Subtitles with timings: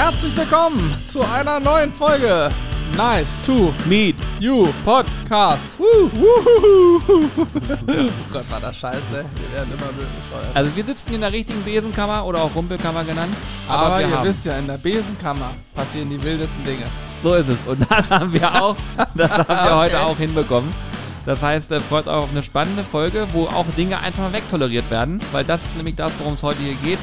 [0.00, 2.50] Herzlich willkommen zu einer neuen Folge
[2.96, 5.76] Nice to Meet You Podcast.
[5.76, 6.08] Woo,
[7.04, 7.20] oh
[8.32, 9.00] Gott, war das scheiße.
[9.10, 10.54] Wir werden immer bescheuert.
[10.54, 13.34] Also wir sitzen in der richtigen Besenkammer oder auch Rumpelkammer genannt.
[13.68, 16.86] Aber, wir ihr haben, wisst ja, in der Besenkammer passieren die wildesten Dinge.
[17.24, 17.58] so ist es.
[17.66, 18.76] Und das haben wir auch,
[19.16, 20.72] das haben wir heute auch hinbekommen.
[21.26, 24.88] Das heißt, äh, freut euch auf eine spannende Folge, wo auch Dinge einfach mal wegtoleriert
[24.92, 27.00] werden, weil das ist nämlich das, worum es heute hier geht.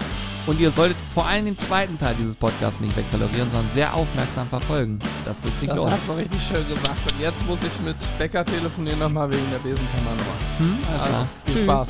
[0.48, 4.48] Und ihr solltet vor allem den zweiten Teil dieses Podcasts nicht wegtolerieren, sondern sehr aufmerksam
[4.48, 5.00] verfolgen.
[5.26, 5.92] Das wird sich Das lohnen.
[5.92, 7.12] hast du richtig schön gesagt.
[7.12, 10.60] Und jetzt muss ich mit Becker telefonieren nochmal wegen der Besenkammer nochmal.
[10.60, 10.78] Hm?
[10.88, 11.28] Alles Also, klar.
[11.46, 11.64] viel Tschüss.
[11.64, 11.88] Spaß.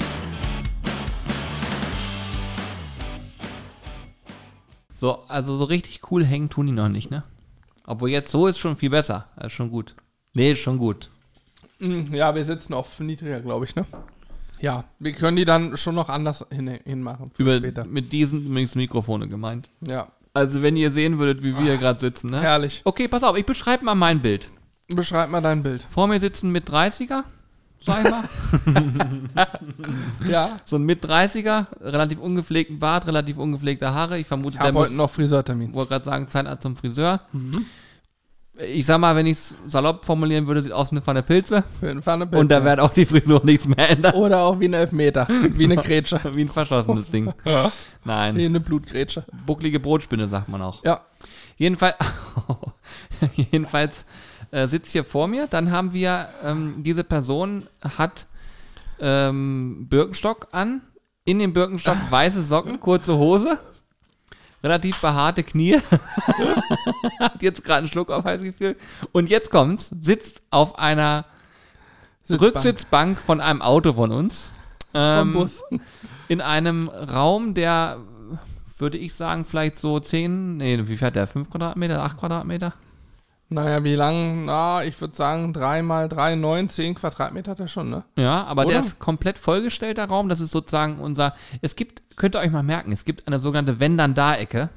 [4.95, 7.23] So, also so richtig cool hängen tun die noch nicht, ne?
[7.85, 9.27] Obwohl jetzt so ist schon viel besser.
[9.35, 9.95] Das ist schon gut.
[10.33, 11.11] Nee, ist schon gut.
[11.79, 13.85] Mm, Ja, wir sitzen auf niedriger, glaube ich, ne?
[14.65, 17.29] Ja, wir können die dann schon noch anders hin, hinmachen.
[17.35, 17.85] für Über, später.
[17.85, 19.69] mit diesen übrigens Mikrofone gemeint.
[19.85, 22.41] Ja, Also wenn ihr sehen würdet, wie wir hier gerade sitzen, ne?
[22.41, 22.81] herrlich.
[22.83, 24.49] Okay, pass auf, ich beschreibe mal mein Bild.
[24.87, 25.85] Beschreib mal dein Bild.
[25.89, 27.21] Vor mir sitzen mit 30er,
[27.79, 28.23] sag ich mal.
[30.27, 34.17] Ja, so ein mit 30er, relativ ungepflegten Bart, relativ ungepflegte Haare.
[34.17, 35.73] Ich vermute, ich der muss, heute noch Friseurtermin.
[35.73, 37.21] wollte gerade sagen, Zahnarzt zum Friseur.
[38.57, 41.63] Ich sag mal, wenn ich es salopp formulieren würde, sieht aus wie eine Pfanne Pilze.
[41.79, 44.13] Für eine Pfanne Und da wird auch die Frisur nichts mehr ändern.
[44.15, 45.27] Oder auch wie ein Elfmeter.
[45.29, 46.21] Wie eine Grätsche.
[46.33, 47.33] Wie ein verschossenes Ding.
[47.43, 47.51] Wie
[48.05, 49.25] Nein, eine Blutgrätsche.
[49.45, 50.83] bucklige Brotspinne sagt man auch.
[50.85, 51.01] Ja.
[51.57, 51.95] Jedenfalls,
[53.35, 54.05] jedenfalls
[54.51, 55.47] äh, sitzt hier vor mir.
[55.47, 58.27] Dann haben wir, ähm, diese Person hat
[58.99, 60.81] ähm, Birkenstock an.
[61.25, 63.57] In dem Birkenstock weiße Socken, kurze Hose.
[64.65, 65.77] Relativ behaarte Knie.
[67.19, 68.75] hat jetzt gerade einen Schluck auf heiß Gefühl.
[69.11, 69.91] Und jetzt kommt's.
[70.01, 71.25] Sitzt auf einer
[72.23, 72.41] Sitzbank.
[72.55, 74.51] Rücksitzbank von einem Auto von uns.
[74.91, 75.61] Vom Ähm, Bus.
[76.29, 77.97] in einem Raum, der,
[78.79, 81.27] würde ich sagen, vielleicht so 10, nee, wie fährt der?
[81.27, 82.73] 5 Quadratmeter, 8 Quadratmeter?
[83.49, 84.45] Naja, wie lang?
[84.45, 88.03] Na, ich würde sagen, 3 mal 3, 9, 10 Quadratmeter hat er schon, ne?
[88.17, 88.85] Ja, aber der Oder?
[88.85, 90.29] ist komplett vollgestellt, der Raum.
[90.29, 93.79] Das ist sozusagen unser, es gibt, könnt ihr euch mal merken, es gibt eine sogenannte
[93.79, 94.69] Wenn-Dann-Da-Ecke.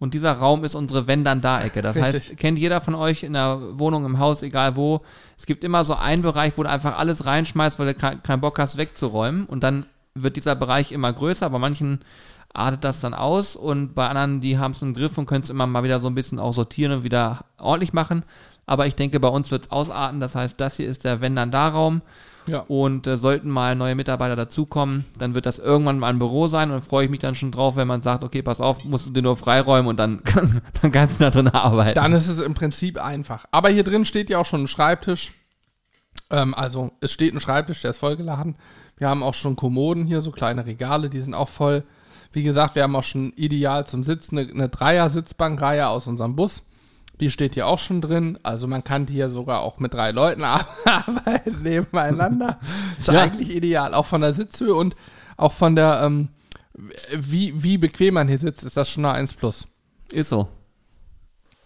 [0.00, 1.80] Und dieser Raum ist unsere Wenn-Dann-Da-Ecke.
[1.80, 2.14] Das Richtig.
[2.30, 5.02] heißt, kennt jeder von euch in der Wohnung, im Haus, egal wo,
[5.38, 8.40] es gibt immer so einen Bereich, wo du einfach alles reinschmeißt, weil du kein- keinen
[8.40, 9.46] Bock hast, wegzuräumen.
[9.46, 11.48] Und dann wird dieser Bereich immer größer.
[11.48, 12.00] Bei manchen
[12.54, 15.50] artet das dann aus und bei anderen, die haben es im Griff und können es
[15.50, 18.24] immer mal wieder so ein bisschen auch sortieren und wieder ordentlich machen.
[18.66, 20.20] Aber ich denke, bei uns wird es ausarten.
[20.20, 22.00] Das heißt, das hier ist der Wenn-Dann-Da-Raum.
[22.46, 22.60] Ja.
[22.68, 26.70] Und äh, sollten mal neue Mitarbeiter dazukommen, dann wird das irgendwann mal ein Büro sein
[26.72, 29.12] und freue ich mich dann schon drauf, wenn man sagt, okay, pass auf, musst du
[29.12, 30.20] dir nur freiräumen und dann,
[30.82, 31.94] dann kannst du da drin arbeiten.
[31.94, 33.46] Dann ist es im Prinzip einfach.
[33.50, 35.32] Aber hier drin steht ja auch schon ein Schreibtisch.
[36.30, 38.56] Ähm, also, es steht ein Schreibtisch, der ist vollgeladen.
[38.98, 41.82] Wir haben auch schon Kommoden hier, so kleine Regale, die sind auch voll.
[42.34, 46.62] Wie gesagt, wir haben auch schon ideal zum Sitzen eine, eine Dreier-Sitzbankreihe aus unserem Bus.
[47.20, 48.38] Die steht hier auch schon drin.
[48.42, 50.42] Also man kann hier sogar auch mit drei Leuten
[50.84, 52.58] arbeiten nebeneinander.
[52.98, 53.22] Ist Ja.
[53.22, 53.94] eigentlich ideal.
[53.94, 54.96] Auch von der Sitzhöhe und
[55.36, 56.28] auch von der, ähm,
[57.16, 59.68] wie, wie bequem man hier sitzt, ist das schon eine 1 Plus.
[60.10, 60.48] Ist so.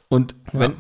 [0.09, 0.61] Und Ja.
[0.61, 0.77] wenn,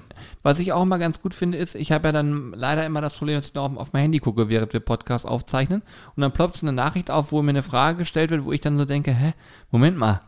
[0.48, 3.12] was ich auch immer ganz gut finde, ist, ich habe ja dann leider immer das
[3.12, 5.82] Problem, dass ich noch auf mein Handy gucke, während wir Podcast aufzeichnen.
[6.16, 8.62] Und dann ploppt so eine Nachricht auf, wo mir eine Frage gestellt wird, wo ich
[8.62, 9.34] dann so denke, hä,
[9.70, 10.22] Moment mal,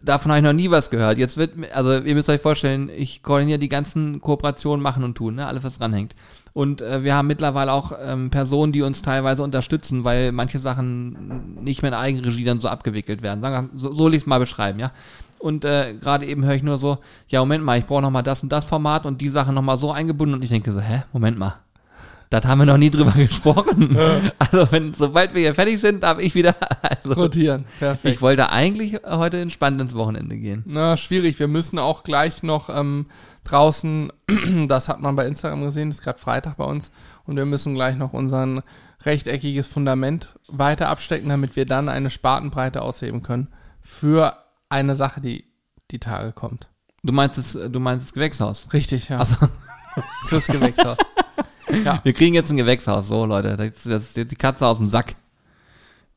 [0.00, 1.18] davon habe ich noch nie was gehört.
[1.18, 5.34] Jetzt wird, also ihr müsst euch vorstellen, ich koordiniere die ganzen Kooperationen machen und tun,
[5.34, 6.14] ne, alles was dranhängt.
[6.52, 11.64] Und äh, wir haben mittlerweile auch ähm, Personen, die uns teilweise unterstützen, weil manche Sachen
[11.64, 13.70] nicht mehr in Eigenregie dann so abgewickelt werden.
[13.74, 14.92] So, so will ich es mal beschreiben, ja.
[15.42, 18.22] Und äh, gerade eben höre ich nur so, ja, Moment mal, ich brauche noch mal
[18.22, 20.80] das und das Format und die Sachen noch mal so eingebunden und ich denke so,
[20.80, 21.56] hä, Moment mal.
[22.30, 23.98] Das haben wir noch nie drüber gesprochen.
[24.38, 27.64] Also wenn, sobald wir hier fertig sind, darf ich wieder, also Rotieren.
[27.80, 28.14] Perfekt.
[28.14, 30.62] ich wollte eigentlich heute entspannt ins Wochenende gehen.
[30.64, 31.40] Na, schwierig.
[31.40, 33.06] Wir müssen auch gleich noch ähm,
[33.42, 34.12] draußen,
[34.68, 36.92] das hat man bei Instagram gesehen, ist gerade Freitag bei uns,
[37.24, 38.62] und wir müssen gleich noch unser
[39.04, 43.48] rechteckiges Fundament weiter abstecken, damit wir dann eine Spatenbreite ausheben können
[43.82, 44.36] für
[44.72, 45.44] eine Sache, die
[45.90, 46.68] die Tage kommt.
[47.02, 48.68] Du meinst das, du meinst das Gewächshaus.
[48.72, 49.20] Richtig, ja.
[49.20, 49.36] Achso,
[50.26, 50.98] Fürs Gewächshaus.
[52.02, 53.08] wir kriegen jetzt ein Gewächshaus.
[53.08, 55.14] So, Leute, das ist, jetzt die Katze aus dem Sack.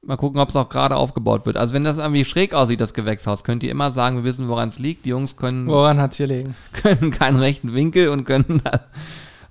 [0.01, 1.57] Mal gucken, ob es auch gerade aufgebaut wird.
[1.57, 4.69] Also wenn das irgendwie schräg aussieht, das Gewächshaus, könnt ihr immer sagen, wir wissen, woran
[4.69, 5.05] es liegt.
[5.05, 6.55] Die Jungs können, Woran hat es hier liegen?
[6.73, 8.81] können keinen rechten Winkel und können da,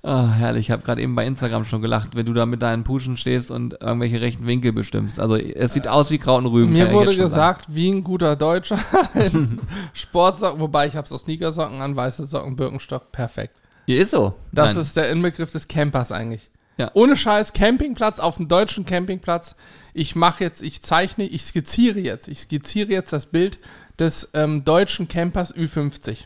[0.05, 2.83] oh, herrlich, ich habe gerade eben bei Instagram schon gelacht, wenn du da mit deinen
[2.83, 5.19] Puschen stehst und irgendwelche rechten Winkel bestimmst.
[5.19, 6.73] Also es sieht aus wie Kraut und Rüben.
[6.73, 7.57] Mir wurde schon sagen.
[7.57, 8.79] gesagt, wie ein guter Deutscher,
[9.15, 9.59] in
[9.93, 13.55] Sportsocken, wobei ich habe so Sneakersocken an, weiße Socken, Birkenstock, perfekt.
[13.85, 14.33] Hier ist so.
[14.51, 14.83] Das Nein.
[14.83, 16.49] ist der Inbegriff des Campers eigentlich.
[16.77, 16.91] Ja.
[16.93, 19.55] Ohne Scheiß, Campingplatz auf dem deutschen Campingplatz
[19.95, 23.59] ich mache jetzt, ich zeichne, ich skizziere jetzt, ich skizziere jetzt das Bild
[23.97, 26.25] des ähm, deutschen Campers Ü50.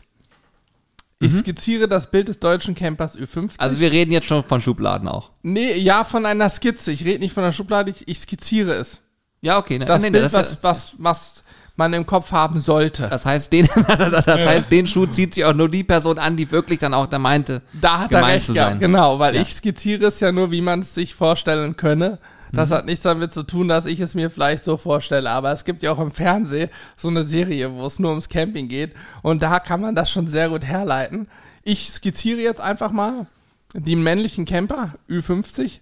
[1.22, 3.42] Ich skizziere das Bild des deutschen Campers Ü50.
[3.42, 3.50] Mhm.
[3.58, 5.30] Also wir reden jetzt schon von Schubladen auch.
[5.42, 6.92] nee, ja, von einer Skizze.
[6.92, 9.02] Ich rede nicht von der Schublade, ich, ich skizziere es.
[9.42, 9.78] Ja, okay.
[9.78, 11.44] ne- Das nee, Bild, das, was, was, was
[11.76, 13.06] man im Kopf haben sollte.
[13.08, 16.50] das heißt, den, das heißt, den Schuh zieht sich auch nur die Person an, die
[16.50, 17.62] wirklich dann auch da meinte.
[17.80, 18.78] Da hat er gemeint recht zu sein.
[18.78, 19.42] genau, weil Ja.
[19.42, 22.18] ich skizziere es ja nur, wie man es sich vorstellen könne.
[22.52, 22.74] Das Mhm.
[22.74, 25.82] hat nichts damit zu tun, dass ich es mir vielleicht so vorstelle, aber es gibt
[25.82, 29.60] ja auch im Fernsehen so eine Serie, wo es nur ums Camping geht und da
[29.60, 31.28] kann man das schon sehr gut herleiten.
[31.62, 33.26] Ich skizziere jetzt einfach mal
[33.74, 35.78] den männlichen Camper, Ü50,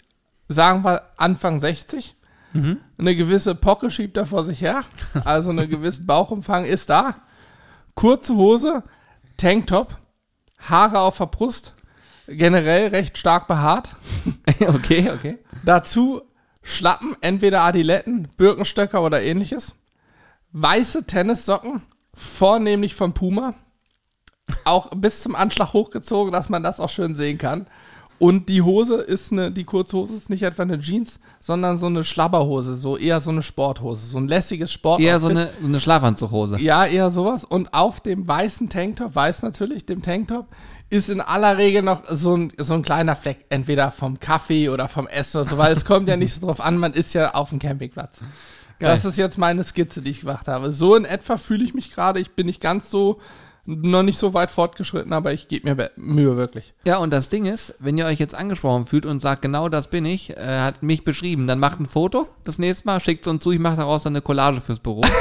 [0.49, 2.15] sagen wir Anfang 60.
[2.53, 2.79] Mhm.
[2.99, 4.85] Eine gewisse Pocke schiebt er vor sich her,
[5.25, 7.17] also einen gewissen Bauchumfang ist da.
[7.94, 8.82] Kurze Hose,
[9.37, 9.97] Tanktop,
[10.69, 11.75] Haare auf der Brust,
[12.26, 13.91] generell recht stark behaart.
[14.67, 15.38] okay, okay.
[15.65, 16.23] Dazu
[16.69, 19.75] Schlappen, entweder Adiletten, Birkenstöcker oder ähnliches.
[20.53, 21.82] Weiße Tennissocken,
[22.15, 23.55] vornehmlich von Puma.
[24.65, 27.67] Auch bis zum Anschlag hochgezogen, dass man das auch schön sehen kann.
[28.19, 31.87] Und die Hose ist eine, die kurze Hose ist nicht etwa eine Jeans, sondern so
[31.87, 35.00] eine Schlabberhose, so eher so eine Sporthose, so ein lässiges Sport.
[35.00, 36.61] Eher so eine, so eine Schlafanzughose.
[36.61, 37.44] Ja, eher sowas.
[37.44, 40.49] Und auf dem weißen Tanktop, weiß natürlich, dem Tanktop,
[40.90, 44.88] ist in aller Regel noch so ein, so ein kleiner Fleck, entweder vom Kaffee oder
[44.88, 47.35] vom Essen oder so, weil es kommt ja nicht so drauf an, man ist ja
[47.35, 48.20] auf dem Campingplatz.
[48.79, 48.94] Geil.
[48.94, 50.73] Das ist jetzt meine Skizze, die ich gemacht habe.
[50.73, 52.20] So in etwa fühle ich mich gerade.
[52.20, 53.20] Ich bin nicht ganz so,
[53.70, 56.73] noch nicht so weit fortgeschritten, aber ich gebe mir Mühe wirklich.
[56.85, 59.88] Ja, und das Ding ist, wenn ihr euch jetzt angesprochen fühlt und sagt, genau das
[59.91, 63.26] bin ich, äh, hat mich beschrieben, dann macht ein Foto das nächste Mal, schickt es
[63.31, 65.03] uns zu, ich mache daraus dann eine Collage fürs Büro.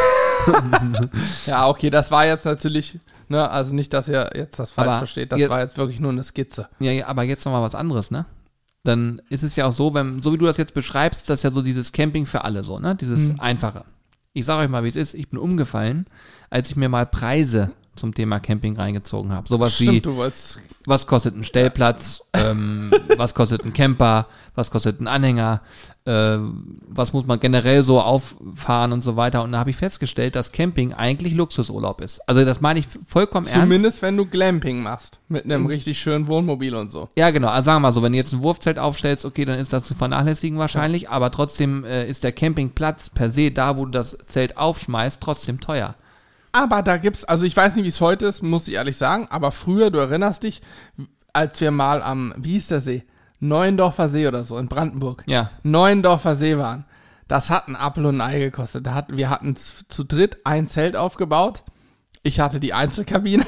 [1.46, 4.98] Ja, okay, das war jetzt natürlich, ne, also nicht, dass ihr jetzt das falsch Aber
[5.00, 6.70] versteht, das jetzt- war jetzt wirklich nur eine Skizze.
[6.80, 8.26] ja, ja, aber jetzt nochmal was anderes, ne?
[8.84, 11.44] Dann ist es ja auch so, wenn, so wie du das jetzt beschreibst, das ist
[11.44, 12.96] ja so dieses Camping für alle so, ne?
[12.96, 13.40] Dieses Mhm.
[13.42, 13.84] Einfache.
[14.34, 16.06] Ich sage euch mal, wie es ist, ich bin umgefallen,
[16.50, 19.48] als ich mir mal Preise zum Thema Camping reingezogen habe.
[19.48, 25.02] Sowas wie, Stimmt, wolltest was kostet ein Stellplatz, ähm, was kostet ein Camper, was kostet
[25.02, 25.62] ein Anhänger,
[26.06, 26.38] äh,
[26.88, 29.44] was muss man generell so auffahren und so weiter.
[29.44, 32.22] Und da habe ich festgestellt, dass Camping eigentlich Luxusurlaub ist.
[32.30, 33.64] Also das meine ich vollkommen ernst.
[33.64, 35.20] Zumindest wenn du Glamping machst.
[35.28, 37.10] Mit einem richtig schönen Wohnmobil und so.
[37.18, 37.50] Ja, genau.
[37.50, 39.86] Also sagen wir mal so, wenn du jetzt ein Wurfzelt aufstellst, okay, dann ist das
[39.86, 44.18] zu vernachlässigen wahrscheinlich, aber trotzdem äh, ist der Campingplatz per se da, wo du das
[44.26, 45.96] Zelt aufschmeißt, trotzdem teuer.
[46.52, 49.28] Aber da gibt's, also ich weiß nicht, wie es heute ist, muss ich ehrlich sagen,
[49.30, 50.62] aber früher, du erinnerst dich,
[51.34, 53.04] als wir mal am, wie hieß der See?
[53.40, 55.24] Neuendorfer See oder so in Brandenburg.
[55.28, 55.52] Ja.
[55.64, 56.86] Neuendorfer See waren.
[57.28, 58.88] Das hat ein Apfel und ein Ei gekostet.
[58.88, 61.62] Da hat, wir hatten zu dritt ein Zelt aufgebaut.
[62.24, 63.46] Ich hatte die Einzelkabine.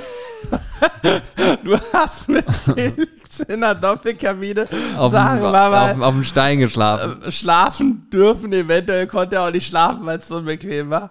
[1.64, 4.68] du hast mit Felix in der Doppelkabine,
[4.98, 7.24] Auf, sagen dem, wir mal, auf, auf dem Stein geschlafen.
[7.24, 8.54] äh, schlafen dürfen.
[8.54, 11.10] Eventuell konnte er auch nicht schlafen, weil es so unbequem war.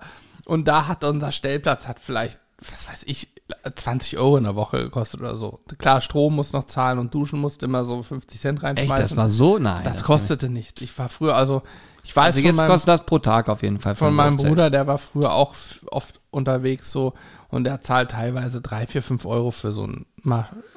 [0.48, 3.28] Und da hat unser Stellplatz hat vielleicht, was weiß ich,
[3.74, 5.60] 20 Euro in der Woche gekostet oder so.
[5.76, 8.94] Klar, Strom muss noch zahlen und duschen musste immer so 50 Cent reinschmeißen.
[8.94, 9.58] Echt, das war so?
[9.58, 9.84] Nein.
[9.84, 10.80] das kostete nichts.
[10.80, 11.60] Ich war früher, also
[12.02, 13.94] ich weiß Also jetzt meinem, kostet das pro Tag auf jeden Fall.
[13.94, 14.36] von ein meinem.
[14.38, 15.54] Bruder, der war früher auch
[15.90, 17.12] oft unterwegs so
[17.50, 20.06] und der zahlt teilweise 3, 4, 5 Euro für so ein,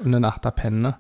[0.04, 0.98] eine Nacht da pennen, ne?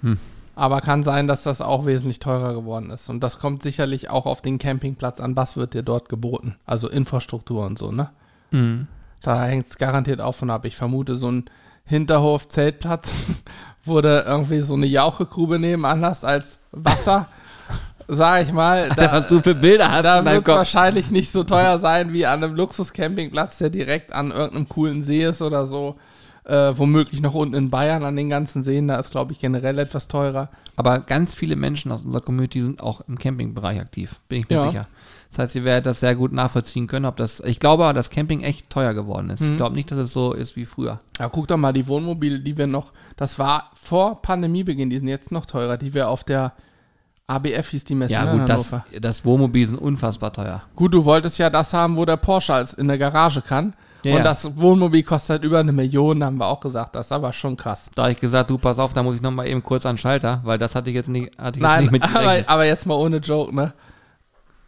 [0.00, 0.18] Hm.
[0.56, 3.10] Aber kann sein, dass das auch wesentlich teurer geworden ist.
[3.10, 5.36] Und das kommt sicherlich auch auf den Campingplatz an.
[5.36, 6.56] Was wird dir dort geboten?
[6.64, 8.08] Also Infrastruktur und so, ne?
[8.50, 8.88] Mhm.
[9.22, 10.64] Da hängt es garantiert auch von ab.
[10.64, 11.44] Ich vermute, so ein
[11.84, 13.14] Hinterhof-Zeltplatz,
[13.84, 17.28] wo du irgendwie so eine Jauchegrube nebenan hast als Wasser,
[18.08, 18.88] sag ich mal.
[18.96, 22.24] Da, was du für Bilder hast Da wird es wahrscheinlich nicht so teuer sein wie
[22.24, 25.96] an einem Luxus-Campingplatz, der direkt an irgendeinem coolen See ist oder so.
[26.46, 29.80] Äh, womöglich noch unten in Bayern an den ganzen Seen, da ist, glaube ich, generell
[29.80, 30.48] etwas teurer.
[30.76, 34.56] Aber ganz viele Menschen aus unserer Community sind auch im Campingbereich aktiv, bin ich mir
[34.56, 34.70] Ja.
[34.70, 34.86] sicher.
[35.28, 37.40] Das heißt, ihr werdet das sehr gut nachvollziehen können, ob das.
[37.40, 39.40] Ich glaube aber, dass Camping echt teuer geworden ist.
[39.40, 39.52] Mhm.
[39.52, 41.00] Ich glaube nicht, dass es so ist wie früher.
[41.18, 45.08] Ja, guck doch mal, die Wohnmobile, die wir noch, das war vor Pandemiebeginn, die sind
[45.08, 46.52] jetzt noch teurer, die wir auf der
[47.26, 50.62] ABF hieß die Messe Ja, ne, gut, das, das Wohnmobil sind unfassbar teuer.
[50.76, 53.74] Gut, du wolltest ja das haben, wo der Porsche als in der Garage kann.
[54.06, 54.24] Ja, und ja.
[54.24, 56.94] das Wohnmobil kostet halt über eine Million, haben wir auch gesagt.
[56.94, 57.90] Das ist aber schon krass.
[57.96, 59.98] Da habe ich gesagt, du pass auf, da muss ich nochmal eben kurz an den
[59.98, 62.64] Schalter, weil das hatte ich jetzt nicht, hatte ich jetzt Nein, nicht mit aber, aber
[62.64, 63.72] jetzt mal ohne Joke, ne?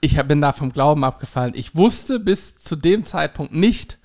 [0.01, 1.53] Ich bin da vom Glauben abgefallen.
[1.55, 3.99] Ich wusste bis zu dem Zeitpunkt nicht,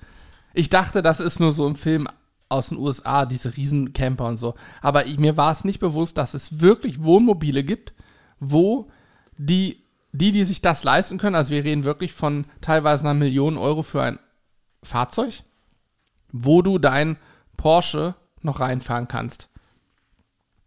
[0.52, 2.06] ich dachte, das ist nur so ein Film
[2.48, 4.54] aus den USA, diese Riesencamper und so.
[4.80, 7.92] Aber ich, mir war es nicht bewusst, dass es wirklich Wohnmobile gibt,
[8.38, 8.88] wo
[9.36, 13.58] die, die, die sich das leisten können, also wir reden wirklich von teilweise einer Million
[13.58, 14.18] Euro für ein
[14.84, 15.42] Fahrzeug,
[16.32, 17.16] wo du dein
[17.56, 19.48] Porsche noch reinfahren kannst.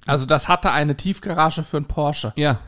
[0.06, 2.34] Also das hatte eine Tiefgarage für ein Porsche.
[2.36, 2.60] Ja,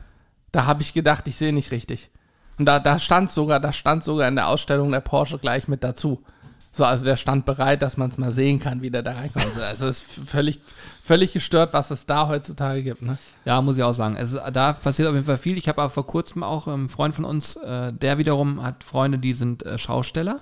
[0.51, 2.09] Da habe ich gedacht, ich sehe nicht richtig.
[2.57, 5.83] Und da, da stand sogar, da stand sogar in der Ausstellung der Porsche gleich mit
[5.83, 6.23] dazu.
[6.71, 9.57] So, also der stand bereit, dass man es mal sehen kann, wie der da reinkommt.
[9.59, 10.59] Also es ist völlig,
[11.01, 13.01] völlig gestört, was es da heutzutage gibt.
[13.01, 13.17] Ne?
[13.45, 14.15] Ja, muss ich auch sagen.
[14.17, 15.57] Es, ist- da passiert auf jeden Fall viel.
[15.57, 19.17] Ich habe aber vor kurzem auch einen Freund von uns, äh, der wiederum hat Freunde,
[19.17, 20.41] die sind äh, Schausteller.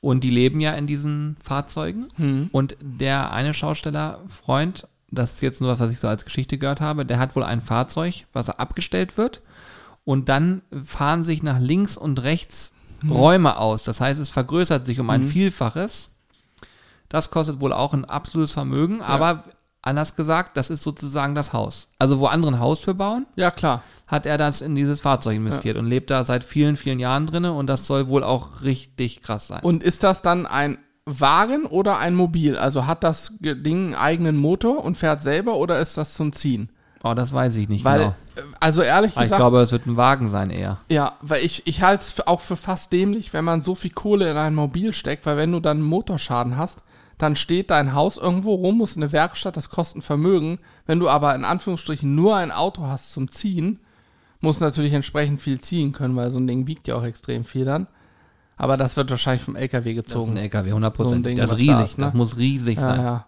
[0.00, 2.08] Und die leben ja in diesen Fahrzeugen.
[2.52, 6.80] Und der eine Schaustellerfreund, das ist jetzt nur was, was ich so als Geschichte gehört
[6.80, 9.42] habe, der hat wohl ein Fahrzeug, was abgestellt wird.
[10.04, 12.72] Und dann fahren sich nach links und rechts
[13.08, 13.84] Räume aus.
[13.84, 16.08] Das heißt, es vergrößert sich um ein Vielfaches.
[17.08, 19.44] Das kostet wohl auch ein absolutes Vermögen, aber
[19.82, 21.88] anders gesagt, das ist sozusagen das Haus.
[21.98, 23.82] Also wo andere ein Haus für bauen, Ja, klar.
[24.06, 27.44] hat er das in dieses Fahrzeug investiert und lebt da seit vielen, vielen Jahren drin
[27.46, 29.60] und das soll wohl auch richtig krass sein.
[29.62, 32.56] Und ist das dann ein Wagen oder ein Mobil?
[32.58, 36.70] Also hat das Ding einen eigenen Motor und fährt selber oder ist das zum Ziehen?
[37.02, 38.14] oh, das weiß ich nicht Weil, genau.
[38.36, 40.76] äh, also ehrlich ich gesagt, glaube, es wird ein Wagen sein eher.
[40.90, 44.30] ja, weil ich, ich halte es auch für fast dämlich, wenn man so viel Kohle
[44.30, 46.82] in ein Mobil steckt, weil wenn du dann einen Motorschaden hast,
[47.22, 50.58] dann steht dein Haus irgendwo rum, muss in eine Werkstatt, das kostet ein Vermögen.
[50.86, 53.78] Wenn du aber in Anführungsstrichen nur ein Auto hast zum Ziehen,
[54.40, 57.64] muss natürlich entsprechend viel ziehen können, weil so ein Ding wiegt ja auch extrem viel
[57.64, 57.86] dann.
[58.56, 60.32] Aber das wird wahrscheinlich vom LKW Das ist gezogen.
[60.32, 61.26] ein LKW, 100 So ein Prozent.
[61.26, 62.06] Ding, das ist riesig, ist, ne?
[62.06, 63.00] das muss riesig ja, sein.
[63.00, 63.26] ja.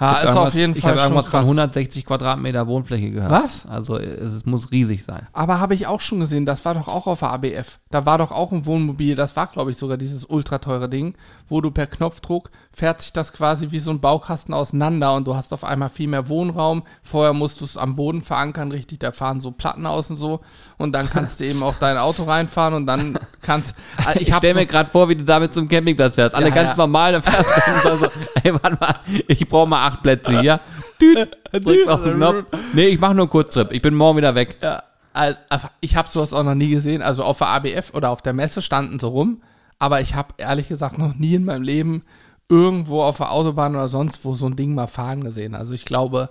[0.00, 1.42] Ja, ist auf jeden ich Fall habe schon irgendwas von krass.
[1.44, 3.30] 160 Quadratmeter Wohnfläche gehört.
[3.30, 3.66] Was?
[3.66, 5.26] Also es, es muss riesig sein.
[5.32, 7.78] Aber habe ich auch schon gesehen, das war doch auch auf der ABF.
[7.90, 11.14] Da war doch auch ein Wohnmobil, das war, glaube ich, sogar dieses ultra teure Ding,
[11.48, 15.36] wo du per Knopfdruck fährt sich das quasi wie so ein Baukasten auseinander und du
[15.36, 16.82] hast auf einmal viel mehr Wohnraum.
[17.02, 20.40] Vorher musst du es am Boden verankern, richtig, da fahren so Platten aus und so.
[20.78, 23.74] Und dann kannst du eben auch dein Auto reinfahren und dann kannst.
[24.04, 26.34] Also Ich, hab stelle so- mir gerade vor, wie du damit zum Campingplatz fährst.
[26.34, 26.76] Alle Ja, ganz ja.
[26.78, 27.50] normal, dann fährst
[27.84, 28.06] du so,
[28.42, 28.94] ey, warte mal,
[29.28, 30.60] ich brauche mal acht Plätze hier.
[31.00, 32.44] Düt, drückst auf den Knopf.
[32.72, 33.72] Nee, ich mache nur einen Kurztrip.
[33.72, 34.56] Ich bin morgen wieder weg.
[34.62, 35.38] Ja, also,
[35.80, 37.02] ich habe sowas auch noch nie gesehen.
[37.02, 39.42] Also auf der ABF oder auf der Messe standen sie rum,
[39.78, 42.02] aber ich habe ehrlich gesagt noch nie in meinem Leben
[42.48, 45.54] irgendwo auf der Autobahn oder sonst wo so ein Ding mal fahren gesehen.
[45.54, 46.28] Also ich glaube,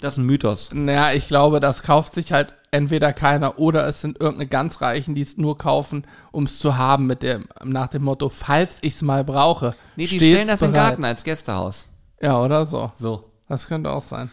[0.00, 0.70] Das ist ein Mythos.
[0.72, 5.14] naja, ich glaube, das kauft sich halt entweder keiner oder es sind irgendeine ganz Reichen,
[5.14, 8.94] die es nur kaufen, um es zu haben, mit dem, nach dem Motto, falls ich
[8.94, 9.74] es mal brauche.
[9.96, 10.74] Nee, die stellen das bereit.
[10.74, 11.88] Garten als Gästehaus.
[12.22, 12.90] Ja, oder so.
[12.94, 13.24] So.
[13.48, 14.30] Das könnte auch sein.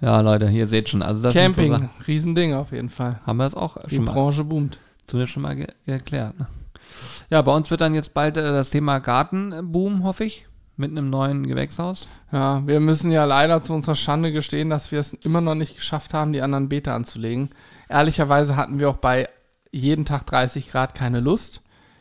[0.00, 1.02] Ja, Leute, ihr seht schon.
[1.02, 1.90] Also das sind so Camping, Sachen.
[2.06, 3.20] Riesending auf jeden Fall.
[3.26, 4.78] haben wir das auch Die schon mal, Branche boomt.
[5.06, 6.38] zumindest schon mal ge geklärt.
[6.38, 6.46] Ne?
[7.28, 11.10] Ja, bei uns wird dann jetzt bald äh, das Thema Gartenboom, hoffe ich, mit einem
[11.10, 12.08] neuen Gewächshaus.
[12.32, 15.76] Ja, wir müssen ja leider zu unserer Schande gestehen, dass wir es immer noch nicht
[15.76, 17.50] geschafft haben, die anderen Beete anzulegen.
[17.88, 19.28] Ehrlicherweise hatten wir auch bei
[19.72, 21.60] jeden Tag 30 Grad keine Lust.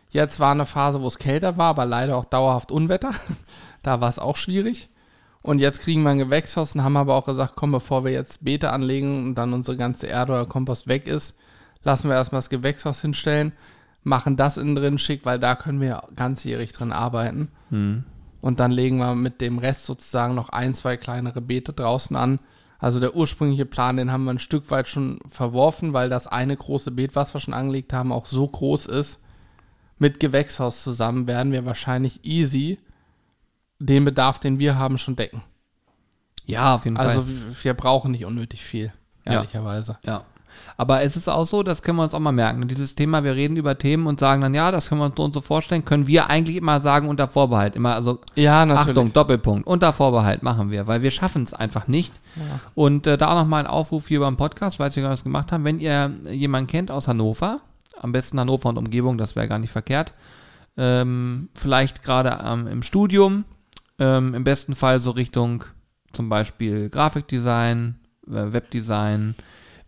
[0.10, 3.12] Jetzt war eine Phase, wo es kälter war, aber leider auch dauerhaft Unwetter.
[3.84, 4.90] da war es auch schwierig.
[5.42, 8.44] Und jetzt kriegen wir ein Gewächshaus und haben aber auch gesagt, komm, bevor wir jetzt
[8.44, 11.38] Beete anlegen und dann unsere ganze Erde oder Kompost weg ist,
[11.84, 13.54] lassen wir erstmal das Gewächshaus hinstellen,
[14.04, 17.50] machen das innen drin schick, weil da können wir ganzjährig drin arbeiten.
[18.42, 22.40] Und dann legen wir mit dem Rest sozusagen noch ein, zwei kleinere Beete draußen an.
[22.78, 26.56] Also der ursprüngliche Plan, den haben wir ein Stück weit schon verworfen, weil das eine
[26.56, 29.22] große Beet, was wir schon angelegt haben, auch so groß ist.
[29.98, 32.78] Mit Gewächshaus zusammen werden wir wahrscheinlich easy
[33.80, 35.42] den Bedarf, den wir haben, schon decken.
[36.46, 37.30] Ja, auf jeden Also Fall.
[37.30, 38.92] w- wir brauchen nicht unnötig viel,
[39.26, 39.34] Ja.
[39.34, 39.98] ehrlicherweise.
[40.06, 40.24] Ja.
[40.78, 42.68] Aber es ist auch so, das können wir uns auch mal merken.
[42.68, 45.24] Dieses Thema, wir reden über Themen und sagen dann, ja, das können wir uns so
[45.24, 47.76] und so vorstellen, können wir eigentlich immer sagen unter Vorbehalt.
[47.76, 48.90] Immer, also Ja, natürlich.
[48.90, 52.20] Achtung, Doppelpunkt, unter Vorbehalt machen wir, weil wir schaffen es einfach nicht.
[52.76, 55.52] Und äh, da auch nochmal ein Aufruf hier beim Podcast, weil wir gar was gemacht
[55.52, 55.64] haben.
[55.64, 57.62] Wenn ihr jemanden kennt aus Hannover,
[58.02, 60.14] am besten Hannover und Umgebung, das wäre gar nicht verkehrt,
[60.78, 63.46] ähm, vielleicht gerade ähm, im Studium,
[64.00, 65.64] ähm, im besten Fall so Richtung
[66.12, 69.36] zum Beispiel Grafikdesign, äh, Webdesign,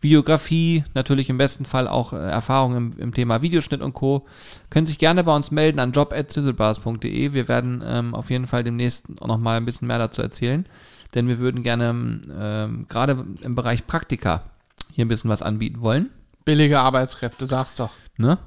[0.01, 4.25] Videografie, natürlich im besten Fall auch äh, Erfahrung im, im Thema Videoschnitt und Co.
[4.69, 7.33] Können sich gerne bei uns melden an job.zizzlebars.de.
[7.33, 10.65] Wir werden ähm, auf jeden Fall demnächst noch mal ein bisschen mehr dazu erzählen,
[11.13, 14.43] denn wir würden gerne ähm, gerade im Bereich Praktika
[14.91, 16.09] hier ein bisschen was anbieten wollen.
[16.45, 17.91] Billige Arbeitskräfte, sag's doch.
[18.17, 18.39] Ne?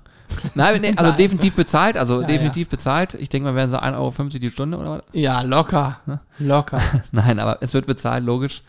[0.54, 1.18] Nein, nee, also Nein.
[1.18, 3.14] definitiv bezahlt, also Ja, definitiv bezahlt.
[3.14, 5.02] Ich denke mal, werden so 1,50 Euro die Stunde oder was?
[5.12, 6.00] Ja, locker.
[6.38, 6.80] Locker.
[7.12, 8.62] Nein, aber es wird bezahlt, logisch.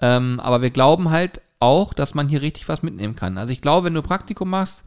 [0.00, 3.38] Ähm, aber wir glauben halt auch, dass man hier richtig was mitnehmen kann.
[3.38, 4.84] Also ich glaube, wenn du Praktikum machst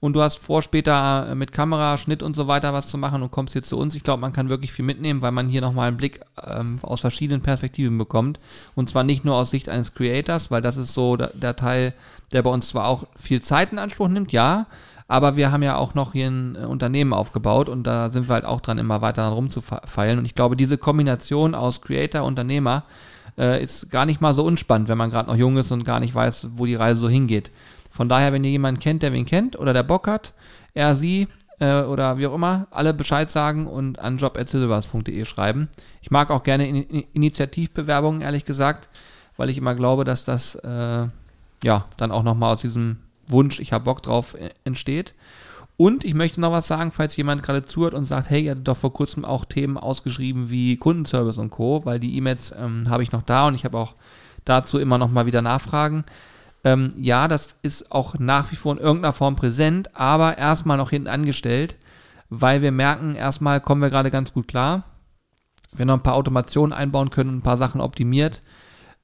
[0.00, 3.22] und du hast vor, später äh, mit Kamera, Schnitt und so weiter was zu machen
[3.22, 5.60] und kommst jetzt zu uns, ich glaube, man kann wirklich viel mitnehmen, weil man hier
[5.60, 8.38] nochmal einen Blick ähm, aus verschiedenen Perspektiven bekommt.
[8.74, 11.94] Und zwar nicht nur aus Sicht eines Creators, weil das ist so der, der Teil,
[12.32, 14.66] der bei uns zwar auch viel Zeit in Anspruch nimmt, ja,
[15.06, 18.34] aber wir haben ja auch noch hier ein äh, Unternehmen aufgebaut und da sind wir
[18.34, 20.18] halt auch dran, immer weiter rumzufeilen.
[20.18, 22.84] Und ich glaube, diese Kombination aus Creator, Unternehmer
[23.36, 26.00] äh, ist gar nicht mal so unspannend, wenn man gerade noch jung ist und gar
[26.00, 27.50] nicht weiß, wo die Reise so hingeht.
[27.90, 30.32] Von daher, wenn ihr jemanden kennt, der wen kennt oder der Bock hat,
[30.72, 31.28] er, sie
[31.60, 35.68] äh, oder wie auch immer, alle Bescheid sagen und an job.silvers.de schreiben.
[36.00, 38.88] Ich mag auch gerne In Initiativbewerbungen, ehrlich gesagt,
[39.36, 41.06] weil ich immer glaube, dass das äh,
[41.62, 45.14] ja dann auch nochmal aus diesem Wunsch, ich habe Bock drauf, äh, entsteht.
[45.76, 48.68] Und ich möchte noch was sagen, falls jemand gerade zuhört und sagt, hey, ihr hattet
[48.68, 53.02] doch vor kurzem auch Themen ausgeschrieben wie Kundenservice und Co., weil die E-Mails ähm, habe
[53.02, 53.94] ich noch da und ich habe auch
[54.44, 56.04] dazu immer noch mal wieder Nachfragen.
[56.62, 60.90] Ähm, ja, das ist auch nach wie vor in irgendeiner Form präsent, aber erstmal noch
[60.90, 61.76] hinten angestellt,
[62.30, 64.84] weil wir merken, erstmal kommen wir gerade ganz gut klar.
[65.72, 68.42] Wir noch ein paar Automationen einbauen können, ein paar Sachen optimiert.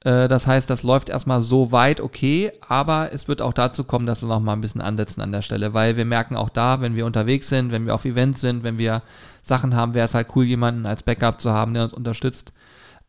[0.04, 4.06] Äh, das heißt, das läuft erstmal so weit okay, aber es wird auch dazu kommen,
[4.06, 6.80] dass wir noch mal ein bisschen ansetzen an der Stelle, weil wir merken auch da,
[6.80, 9.02] wenn wir unterwegs sind, wenn wir auf Events sind, wenn wir
[9.42, 12.52] Sachen haben, wäre es halt cool, jemanden als Backup zu haben, der uns unterstützt.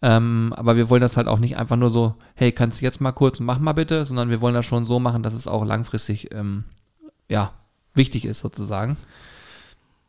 [0.03, 3.01] Ähm, aber wir wollen das halt auch nicht einfach nur so, hey, kannst du jetzt
[3.01, 5.63] mal kurz, mach mal bitte, sondern wir wollen das schon so machen, dass es auch
[5.63, 6.63] langfristig, ähm,
[7.29, 7.53] ja,
[7.93, 8.97] wichtig ist sozusagen.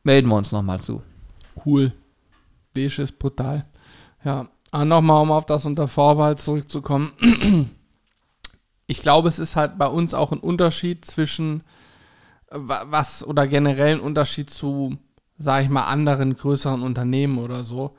[0.02, 1.02] Melden wir uns nochmal zu.
[1.64, 1.92] Cool.
[2.74, 3.66] Beige ist brutal.
[4.24, 7.12] Ja, Ah, nochmal, um auf das unter Vorbehalt zurückzukommen.
[8.88, 11.62] Ich glaube, es ist halt bei uns auch ein Unterschied zwischen
[12.50, 14.99] was oder generell ein Unterschied zu,
[15.38, 17.97] sage ich mal, anderen größeren Unternehmen oder so.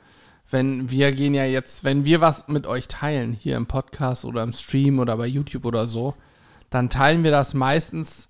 [0.50, 4.44] Wenn wir gehen ja jetzt, wenn wir was mit euch teilen, hier im Podcast oder
[4.44, 6.14] im Stream oder bei YouTube oder so,
[6.70, 8.28] dann teilen wir das meistens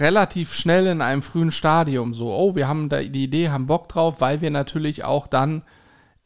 [0.00, 2.14] relativ schnell in einem frühen Stadium.
[2.14, 5.62] So, oh, wir haben da die Idee, haben Bock drauf, weil wir natürlich auch dann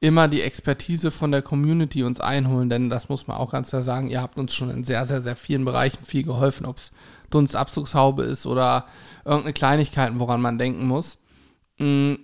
[0.05, 3.83] immer die Expertise von der Community uns einholen, denn das muss man auch ganz klar
[3.83, 6.93] sagen, ihr habt uns schon in sehr, sehr, sehr vielen Bereichen viel geholfen, ob es
[7.31, 8.85] Dunstabzugshaube ist oder
[9.25, 11.17] irgendeine Kleinigkeiten, woran man denken muss.
[11.79, 12.17] Mm,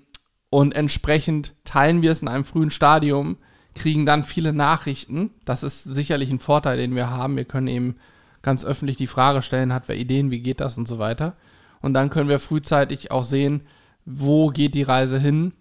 [0.51, 3.39] und entsprechend teilen wir es in einem frühen Stadium,
[3.75, 5.31] kriegen dann viele Nachrichten.
[5.47, 7.39] Das ist sicherlich ein Vorteil, den wir haben.
[7.39, 7.97] Wir können eben
[8.43, 11.35] ganz öffentlich die Frage stellen, hat wer Ideen, wie geht das und so weiter.
[11.81, 13.63] Und dann können wir frühzeitig auch sehen,
[14.05, 15.55] wo geht die Reise hin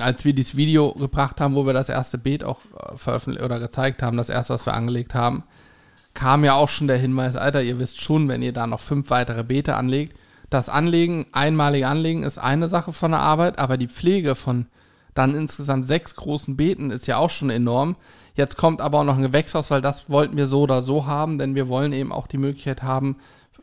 [0.00, 3.60] als wir dieses Video gebracht haben, wo wir das erste Beet auch äh, veröffentlicht oder
[3.60, 5.44] gezeigt haben, das erste, was wir angelegt haben,
[6.14, 9.10] kam ja auch schon der Hinweis, Alter, ihr wisst schon, wenn ihr da noch fünf
[9.10, 10.18] weitere Beete anlegt,
[10.50, 14.66] das Anlegen, einmalig anlegen ist eine Sache von der Arbeit, aber die Pflege von
[15.14, 17.96] dann insgesamt sechs großen Beeten ist ja auch schon enorm.
[18.34, 21.38] Jetzt kommt aber auch noch ein Gewächshaus, weil das wollten wir so oder so haben,
[21.38, 23.16] denn wir wollen eben auch die Möglichkeit haben,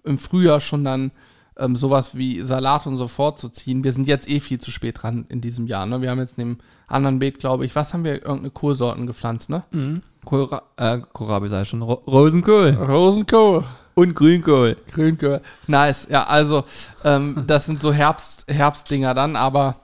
[0.04, 1.12] im Frühjahr schon dann
[1.58, 3.84] ähm, sowas wie Salat und so vorzuziehen.
[3.84, 5.86] Wir sind jetzt eh viel zu spät dran in diesem Jahr.
[5.86, 6.02] Ne?
[6.02, 8.13] Wir haben jetzt in dem anderen Beet, glaube ich, was haben wir?
[8.13, 9.63] Irgendeine Kohlsorten gepflanzt, ne?
[9.72, 10.02] Mhm.
[10.26, 11.82] Kohlra äh, Kohlrabi sei schon.
[11.82, 12.72] Ro Rosenkohl.
[12.72, 13.63] Rosenkohl.
[13.96, 14.78] Und Grünkohl.
[14.92, 15.42] Grünkohl.
[15.68, 16.08] Nice.
[16.10, 16.63] Ja, also
[17.04, 19.78] ähm, das sind so Herbst, Herbstdinger dann, aber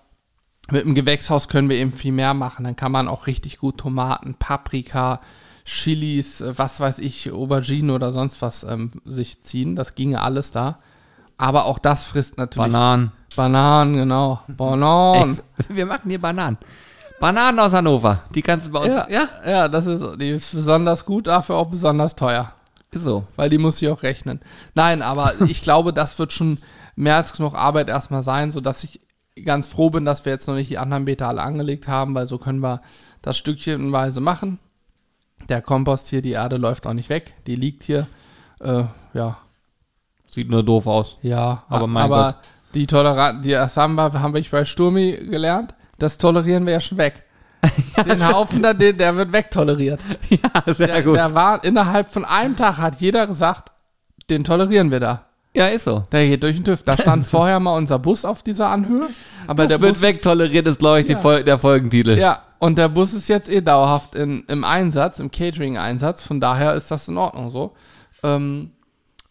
[0.72, 2.64] mit dem Gewächshaus können wir eben viel mehr machen.
[2.64, 5.22] Dann kann man auch richtig gut Tomaten, Paprika,
[5.66, 9.76] Chilis, äh, was weiß ich, Aubergine oder sonst was ähm, sich ziehen.
[9.76, 10.80] Das ginge alles da.
[11.40, 12.72] Aber auch das frisst natürlich.
[12.72, 13.12] Bananen.
[13.36, 14.42] Bananen, genau.
[14.50, 15.40] Bananen.
[15.70, 16.58] Ey, wir machen hier Bananen.
[17.22, 18.24] Bananen aus Hannover.
[18.36, 18.94] Die kannst du bei uns.
[18.94, 19.30] Ja, ja?
[19.46, 22.52] ja das ist, die ist besonders gut, dafür auch besonders teuer.
[22.94, 23.26] So.
[23.38, 24.42] Weil die muss ich auch rechnen.
[24.76, 26.60] Nein, aber ich glaube, das wird schon
[26.98, 29.00] mehr als genug Arbeit erstmal sein, sodass ich
[29.46, 32.28] ganz froh bin, dass wir jetzt noch nicht die anderen Beete alle angelegt haben, weil
[32.28, 32.82] so können wir
[33.22, 34.60] das stückchenweise machen.
[35.48, 38.08] Der Kompost hier, die Erde läuft auch nicht weg, die liegt hier.
[38.60, 39.38] Äh, ja,
[40.30, 41.18] Sieht nur doof aus.
[41.24, 42.36] Ja, aber mein aber Gott.
[42.76, 45.74] die Toleranz, die Samba haben wir bei Sturmi gelernt.
[45.98, 47.24] Das tolerieren wir ja schon weg.
[47.98, 50.00] ja, den Haufen da, den, der wird wegtoleriert.
[50.30, 51.16] Ja, sehr der, gut.
[51.16, 53.72] Der war innerhalb von einem Tag hat jeder gesagt,
[54.30, 55.26] den tolerieren wir da.
[55.56, 56.04] Ja, ist so.
[56.12, 56.84] Der geht durch den TÜV.
[56.84, 59.10] Da stand vorher mal unser Bus auf dieser Anhöhe.
[59.48, 61.18] Aber das der wird Bus wegtoleriert, ist, glaube ich, ja.
[61.18, 62.18] Fol der Folgentitel.
[62.18, 66.24] Ja, und der Bus ist jetzt eh dauerhaft in, im Einsatz, im Catering-Einsatz.
[66.24, 67.74] Von daher ist das in Ordnung so.
[68.22, 68.72] Ähm,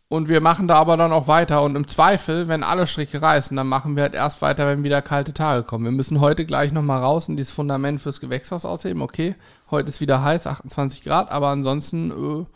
[0.09, 1.63] und wir machen da aber dann auch weiter.
[1.63, 5.03] Und im Zweifel, wenn alle Stricke reißen, dann machen wir halt erst weiter, wenn wieder
[5.03, 5.85] kalte Tage kommen.
[5.85, 9.03] Wir müssen heute gleich nochmal raus und dieses Fundament fürs Gewächshaus ausheben.
[9.03, 9.35] Okay,
[9.71, 12.47] heute ist wieder heiß, 28 Grad, aber ansonsten äh,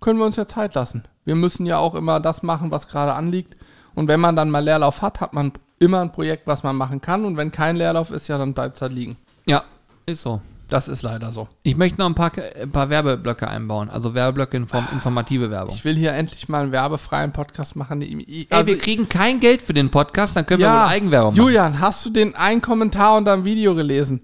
[0.00, 1.04] können wir uns ja Zeit lassen.
[1.24, 3.56] Wir müssen ja auch immer das machen, was gerade anliegt.
[3.94, 7.00] Und wenn man dann mal Leerlauf hat, hat man immer ein Projekt, was man machen
[7.00, 7.24] kann.
[7.24, 9.16] Und wenn kein Leerlauf ist, ja, dann bleibt es halt liegen.
[9.46, 9.64] Ja,
[10.06, 10.40] ist so.
[10.72, 11.48] Das ist leider so.
[11.64, 15.74] Ich möchte noch ein paar, ein paar Werbeblöcke einbauen, also Werbeblöcke in Form informative Werbung.
[15.74, 18.00] Ich will hier endlich mal einen werbefreien Podcast machen.
[18.00, 21.34] Ey, also wir kriegen kein Geld für den Podcast, dann können ja, wir wohl Eigenwerbung
[21.34, 21.42] machen.
[21.46, 24.22] Julian, hast du den einen Kommentar unter dem Video gelesen?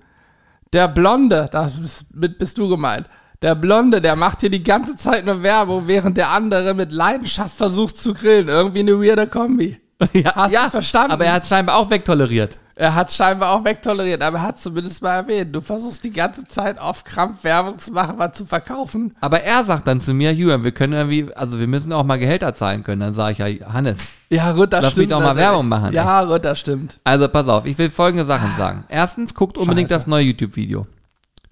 [0.73, 3.07] Der Blonde, das bist, bist du gemeint.
[3.43, 7.59] Der Blonde, der macht hier die ganze Zeit nur Werbung, während der andere mit Leidenschaft
[7.59, 8.49] versucht zu grillen.
[8.49, 9.79] Irgendwie eine weirde Kombi.
[10.15, 11.13] ja, Hast ja, du verstanden?
[11.13, 12.59] Aber er hat scheinbar auch wegtoleriert.
[12.81, 15.53] Er hat scheinbar auch wegtoleriert, aber er hat zumindest mal erwähnt.
[15.53, 19.17] Du versuchst die ganze Zeit auf Krampf Werbung zu machen, was zu verkaufen.
[19.21, 22.21] Aber er sagt dann zu mir, Julian, wir können irgendwie, also wir müssen auch mal
[22.21, 23.01] Gehälter zahlen können.
[23.01, 25.11] Dann sage ich ja, Hannes, Ja, Ritter Lass mich stimmt.
[25.11, 25.35] doch mal.
[25.35, 27.01] Werbung machen, Ja, Ritter stimmt.
[27.03, 28.85] Also pass auf, ich will folgende Sachen sagen.
[28.89, 29.99] Erstens, guckt unbedingt Scheiße.
[30.03, 30.87] das neue YouTube-Video.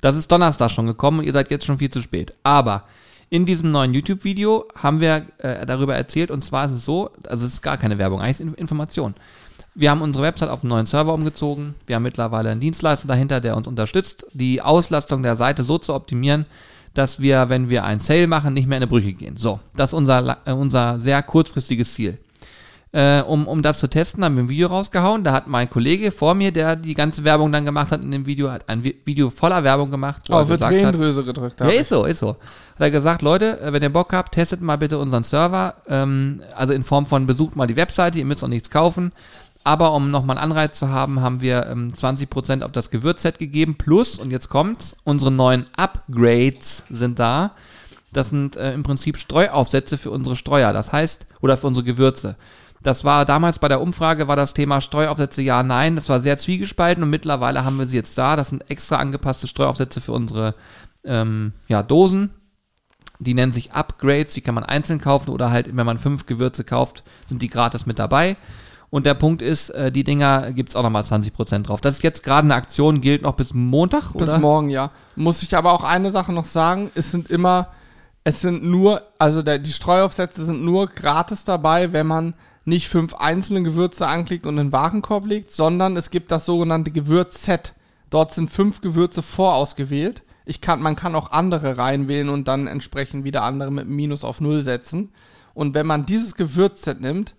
[0.03, 2.35] Das ist Donnerstag schon gekommen und ihr seid jetzt schon viel zu spät.
[2.45, 2.85] Aber
[3.31, 7.45] in diesem neuen YouTube-Video haben wir äh, darüber erzählt und zwar ist es so, also
[7.47, 9.15] es ist gar keine Werbung, eigentlich ist Information.
[9.79, 11.75] Wir haben unsere Website auf einen neuen Server umgezogen.
[11.87, 15.93] Wir haben mittlerweile einen Dienstleister dahinter, der uns unterstützt, die Auslastung der Seite so zu
[15.95, 16.47] optimieren,
[16.95, 19.37] dass wir, wenn wir einen Sale machen, nicht mehr in eine Brüche gehen.
[19.37, 22.17] So, das ist unser, äh, unser sehr kurzfristiges Ziel.
[22.93, 25.23] Äh, um, um das zu testen, haben wir ein Video rausgehauen.
[25.23, 28.25] Da hat mein Kollege vor mir, der die ganze Werbung dann gemacht hat in dem
[28.25, 30.23] Video, hat ein Vi- Video voller Werbung gemacht.
[30.31, 31.61] wo er die gesagt hat, Tränendrüse gedrückt.
[31.61, 32.31] ja, hab ist so, ist so.
[32.31, 32.37] Hat
[32.79, 35.75] er gesagt, Leute, äh, wenn ihr Bock habt, testet mal bitte unseren Server.
[35.87, 39.13] Ähm, also in Form von besucht mal die Webseite, ihr müsst auch nichts kaufen.
[39.67, 43.75] Aber um nochmal einen Anreiz zu haben, haben wir ähm, 20% auf das Gewürzset gegeben.
[43.77, 47.51] Plus, und jetzt kommt's, unsere neuen Upgrades sind da.
[48.13, 50.73] Das sind äh, im Prinzip Streuaufsätze für unsere Streuer.
[50.73, 52.37] Das heißt, oder für unsere Gewürze.
[52.85, 55.97] Das war damals bei der Umfrage, war das Thema Streuaufsätze ja, nein.
[55.97, 58.37] Das war sehr zwiegespalten und mittlerweile haben wir sie jetzt da.
[58.37, 60.55] Das sind extra angepasste Streuaufsätze für unsere
[61.03, 62.31] ähm, ja, Dosen.
[63.19, 66.63] Die nennen sich Upgrades, die kann man einzeln kaufen oder halt, wenn man fünf Gewürze
[66.63, 68.37] kauft, sind die gratis mit dabei.
[68.91, 71.81] Und der Punkt ist, äh, die Dinger gibt es auch nochmal 20% drauf.
[71.81, 74.39] Das ist jetzt gerade eine Aktion, gilt noch bis Montag, Bis oder?
[74.39, 74.91] morgen, ja.
[75.17, 76.91] Muss ich aber auch eine Sache noch sagen.
[76.95, 77.69] Es sind immer,
[78.25, 83.15] es sind nur, also der, die Streuaufsätze sind nur gratis dabei, wenn man nicht fünf
[83.15, 87.75] einzelne Gewürze anklickt und in den Warenkorb legt, sondern es gibt das sogenannte Gewürzset.
[88.11, 90.23] Dort sind fünf Gewürze vorausgewählt.
[90.45, 94.41] Ich kann, man kann auch andere reinwählen und dann entsprechend wieder andere mit Minus auf
[94.41, 95.11] Null setzen.
[95.55, 97.35] Und wenn man dieses Gewürzset nimmt,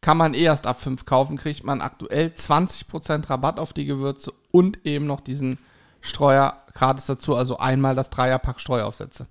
[0.00, 4.32] kann man eh erst ab 5 kaufen, kriegt man aktuell 20% Rabatt auf die Gewürze
[4.50, 5.58] und eben noch diesen
[6.00, 9.26] Streuer gratis dazu, also einmal das Dreierpack Streuaufsätze.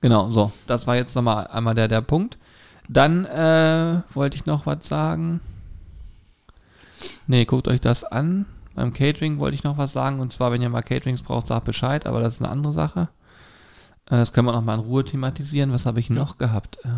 [0.00, 0.52] Genau, so.
[0.66, 2.38] Das war jetzt nochmal einmal der, der Punkt.
[2.88, 5.40] Dann äh, wollte ich noch was sagen.
[7.26, 8.44] Nee, guckt euch das an.
[8.74, 10.20] Beim Catering wollte ich noch was sagen.
[10.20, 12.06] Und zwar, wenn ihr mal Caterings braucht, sagt Bescheid.
[12.06, 13.08] Aber das ist eine andere Sache.
[14.06, 15.72] Äh, das können wir noch mal in Ruhe thematisieren.
[15.72, 16.78] Was habe ich noch gehabt?
[16.84, 16.88] Äh,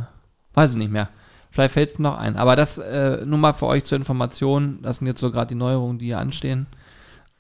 [0.55, 1.09] weiß ich nicht mehr.
[1.51, 2.37] Vielleicht fällt es noch ein.
[2.37, 4.81] Aber das äh, nur mal für euch zur Information.
[4.83, 6.67] Das sind jetzt so gerade die Neuerungen, die hier anstehen.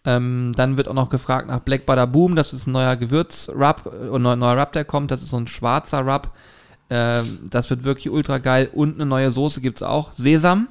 [0.04, 2.36] Ähm, dann wird auch noch gefragt nach Black Butter Boom.
[2.36, 5.10] Das ist ein neuer Gewürz-Rub, äh, ein neuer, neuer Rub, der kommt.
[5.10, 6.30] Das ist so ein schwarzer Rub.
[6.88, 8.70] Ähm, das wird wirklich ultra geil.
[8.72, 10.12] Und eine neue Soße gibt es auch.
[10.12, 10.68] Sesam.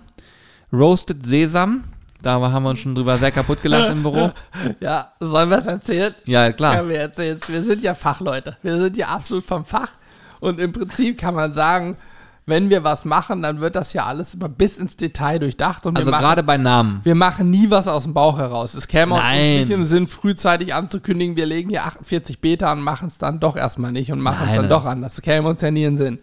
[0.71, 1.84] Roasted Sesam.
[2.21, 4.32] Da haben wir uns schon drüber sehr kaputt gelacht im Büro.
[4.80, 6.15] Ja, sollen wir es erzählen?
[6.26, 6.76] Ja, klar.
[6.78, 8.58] Ja, wir erzählen Wir sind ja Fachleute.
[8.63, 9.91] Wir sind ja absolut vom Fach.
[10.39, 11.98] Und im Prinzip kann man sagen,
[12.48, 15.86] wenn wir was machen, dann wird das ja alles immer bis ins Detail durchdacht.
[15.86, 17.00] Und Also machen, gerade bei Namen.
[17.04, 18.76] wir machen nie was aus dem Bauch heraus.
[18.76, 19.60] Es käme auch uns Nein.
[19.62, 23.56] nicht im Sinn, frühzeitig anzukündigen, wir legen hier 48 Beta und machen es dann doch
[23.56, 25.16] erstmal nicht und machen es dann doch anders.
[25.16, 26.20] Das käme uns ja nie in den Sinn.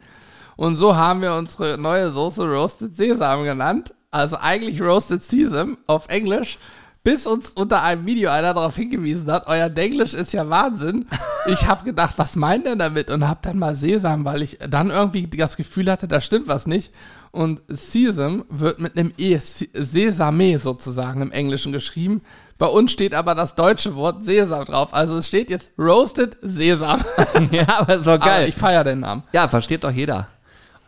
[0.57, 3.93] Und so haben wir unsere neue Soße Roasted Sesam genannt.
[4.11, 6.59] Also eigentlich Roasted Sesam auf Englisch.
[7.05, 11.07] Bis uns unter einem Video einer darauf hingewiesen hat, euer Denglisch ist ja Wahnsinn.
[11.47, 13.11] Ich habe gedacht, was meint er damit?
[13.11, 16.69] Und habe dann mal Sesam, weil ich dann irgendwie das Gefühl hatte, da stimmt was
[16.69, 16.93] nicht.
[17.33, 22.23] Und Sesam wird mit einem E, Se- Sesame sozusagen im Englischen geschrieben.
[22.57, 24.95] Bei uns steht aber das deutsche Wort Sesam drauf.
[24.95, 27.01] Also es steht jetzt Roasted Sesam.
[27.51, 28.49] ja, aber ist doch Aber geil.
[28.49, 29.25] ich feiere den Namen.
[29.33, 30.29] Ja, versteht doch jeder.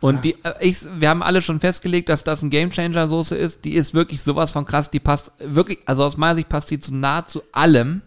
[0.01, 3.65] Und die, äh, ich, wir haben alle schon festgelegt, dass das ein Gamechanger Soße ist.
[3.65, 4.91] Die ist wirklich sowas von krass.
[4.91, 8.01] Die passt wirklich, also aus meiner Sicht passt die zu nahezu allem.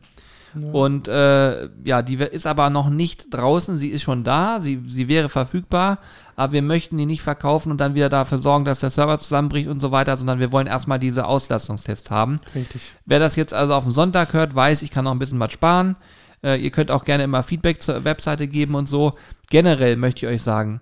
[0.73, 3.77] Und äh, ja, die ist aber noch nicht draußen.
[3.77, 4.61] Sie ist schon da.
[4.61, 5.99] Sie, sie wäre verfügbar.
[6.37, 9.69] Aber wir möchten die nicht verkaufen und dann wieder dafür sorgen, dass der Server zusammenbricht
[9.69, 12.39] und so weiter, sondern wir wollen erstmal diese Auslastungstests haben.
[12.55, 12.81] Richtig.
[13.07, 15.53] Wer das jetzt also auf dem Sonntag hört, weiß, ich kann noch ein bisschen was
[15.53, 15.97] sparen.
[16.43, 19.15] Äh, ihr könnt auch gerne immer Feedback zur Webseite geben und so.
[19.51, 20.81] Generell möchte ich euch sagen,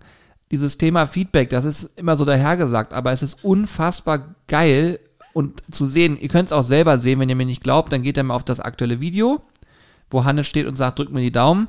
[0.50, 5.00] dieses Thema Feedback, das ist immer so dahergesagt, aber es ist unfassbar geil
[5.32, 8.02] und zu sehen, ihr könnt es auch selber sehen, wenn ihr mir nicht glaubt, dann
[8.02, 9.42] geht ihr mal auf das aktuelle Video,
[10.10, 11.68] wo Hannes steht und sagt, drückt mir die Daumen.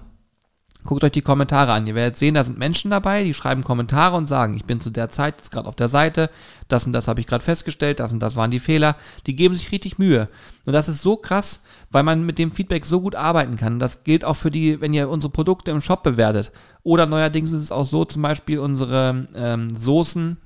[0.87, 1.85] Guckt euch die Kommentare an.
[1.85, 4.89] Ihr werdet sehen, da sind Menschen dabei, die schreiben Kommentare und sagen, ich bin zu
[4.89, 6.29] der Zeit jetzt gerade auf der Seite,
[6.69, 8.95] das und das habe ich gerade festgestellt, das und das waren die Fehler.
[9.25, 10.27] Die geben sich richtig Mühe.
[10.65, 13.79] Und das ist so krass, weil man mit dem Feedback so gut arbeiten kann.
[13.79, 16.53] Das gilt auch für die, wenn ihr unsere Produkte im Shop bewertet.
[16.83, 20.37] Oder neuerdings ist es auch so, zum Beispiel unsere ähm, Soßen,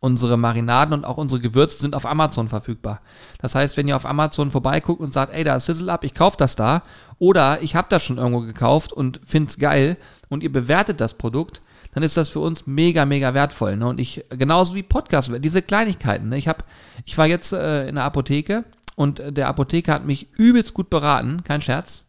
[0.00, 3.00] unsere Marinaden und auch unsere Gewürze sind auf Amazon verfügbar.
[3.40, 6.14] Das heißt, wenn ihr auf Amazon vorbeiguckt und sagt, ey, da ist Sizzle Up, ich
[6.14, 6.82] kaufe das da,
[7.18, 9.96] oder ich habe das schon irgendwo gekauft und find's geil
[10.28, 11.60] und ihr bewertet das Produkt,
[11.94, 13.76] dann ist das für uns mega, mega wertvoll.
[13.76, 13.88] Ne?
[13.88, 16.28] Und ich, genauso wie Podcast, diese Kleinigkeiten.
[16.28, 16.38] Ne?
[16.38, 16.62] Ich habe,
[17.04, 20.90] ich war jetzt äh, in der Apotheke und äh, der Apotheker hat mich übelst gut
[20.90, 22.04] beraten, kein Scherz.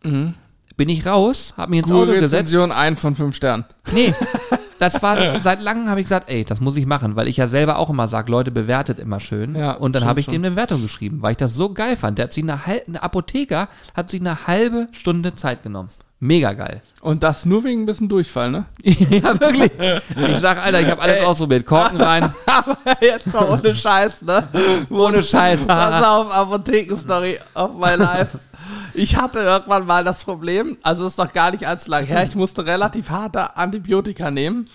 [0.77, 2.53] Bin ich raus, habe mich ins Auto Gute gesetzt.
[2.53, 3.65] Rezension, ein von fünf Sternen.
[3.91, 4.13] Nee,
[4.79, 7.47] das war seit langem habe ich gesagt, ey, das muss ich machen, weil ich ja
[7.47, 9.55] selber auch immer sage, Leute bewertet immer schön.
[9.55, 10.33] Ja, und dann habe ich schon.
[10.33, 12.17] dem eine Bewertung geschrieben, weil ich das so geil fand.
[12.17, 15.89] Der hat sich eine, eine Apotheker hat sich eine halbe Stunde Zeit genommen.
[16.21, 16.81] Mega geil.
[16.99, 18.65] Und das nur wegen ein bisschen Durchfall, ne?
[18.83, 19.71] ja, wirklich.
[19.79, 21.65] Ich sag, Alter, ich habe alles ausprobiert.
[21.65, 22.23] Korken rein.
[22.45, 24.49] Aber jetzt mal ohne Scheiß, ne?
[24.89, 25.65] Ohne Scheiß.
[25.65, 28.37] Pass auf, Apothekenstory of my life.
[28.93, 32.35] Ich hatte irgendwann mal das Problem, also ist noch gar nicht allzu lang her, ich
[32.35, 34.69] musste relativ harte Antibiotika nehmen.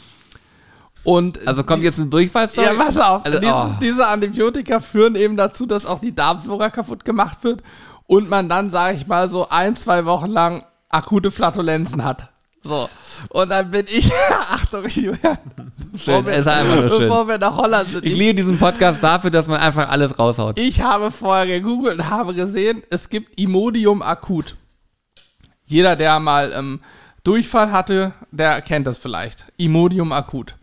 [1.02, 2.66] Und Also kommt jetzt eine Durchfallstory?
[2.66, 3.26] ja, pass auf.
[3.26, 3.74] Also, Dieses, oh.
[3.80, 7.62] Diese Antibiotika führen eben dazu, dass auch die Darmflora kaputt gemacht wird
[8.06, 12.30] und man dann, sage ich mal, so ein, zwei Wochen lang akute Flatulenzen hat.
[12.64, 12.88] So.
[13.28, 14.10] Und dann bin ich,
[14.50, 15.38] Achtung, Julian,
[15.92, 16.26] bevor Schön,
[16.80, 17.00] nur schön.
[17.00, 18.04] bevor wir nach Holland sind.
[18.04, 20.58] Ich liebe diesen Podcast dafür, dass man einfach alles raushaut.
[20.58, 24.56] Ich habe vorher gegoogelt und habe gesehen, es gibt Imodium akut.
[25.66, 26.80] Jeder, der mal ähm,
[27.22, 29.44] Durchfall hatte, der kennt das vielleicht.
[29.58, 30.56] Imodium akut.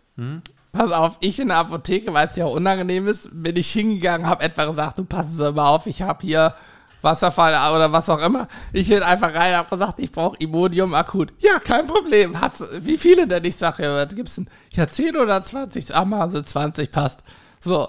[0.72, 4.26] Pass auf, ich in der Apotheke, weil es ja auch unangenehm ist, bin ich hingegangen,
[4.26, 6.54] habe etwa gesagt, du Sie mal auf, ich habe hier
[7.02, 8.48] Wasserfall oder was auch immer.
[8.72, 11.32] Ich bin einfach rein, habe gesagt, ich brauche Imodium akut.
[11.38, 12.40] Ja, kein Problem.
[12.40, 13.44] Hat's, wie viele denn?
[13.44, 14.48] Ich sage, ja, was gibt's denn?
[14.72, 15.94] Ja, 10 oder 20?
[15.94, 17.22] Ah, machen Sie 20, passt.
[17.60, 17.88] So,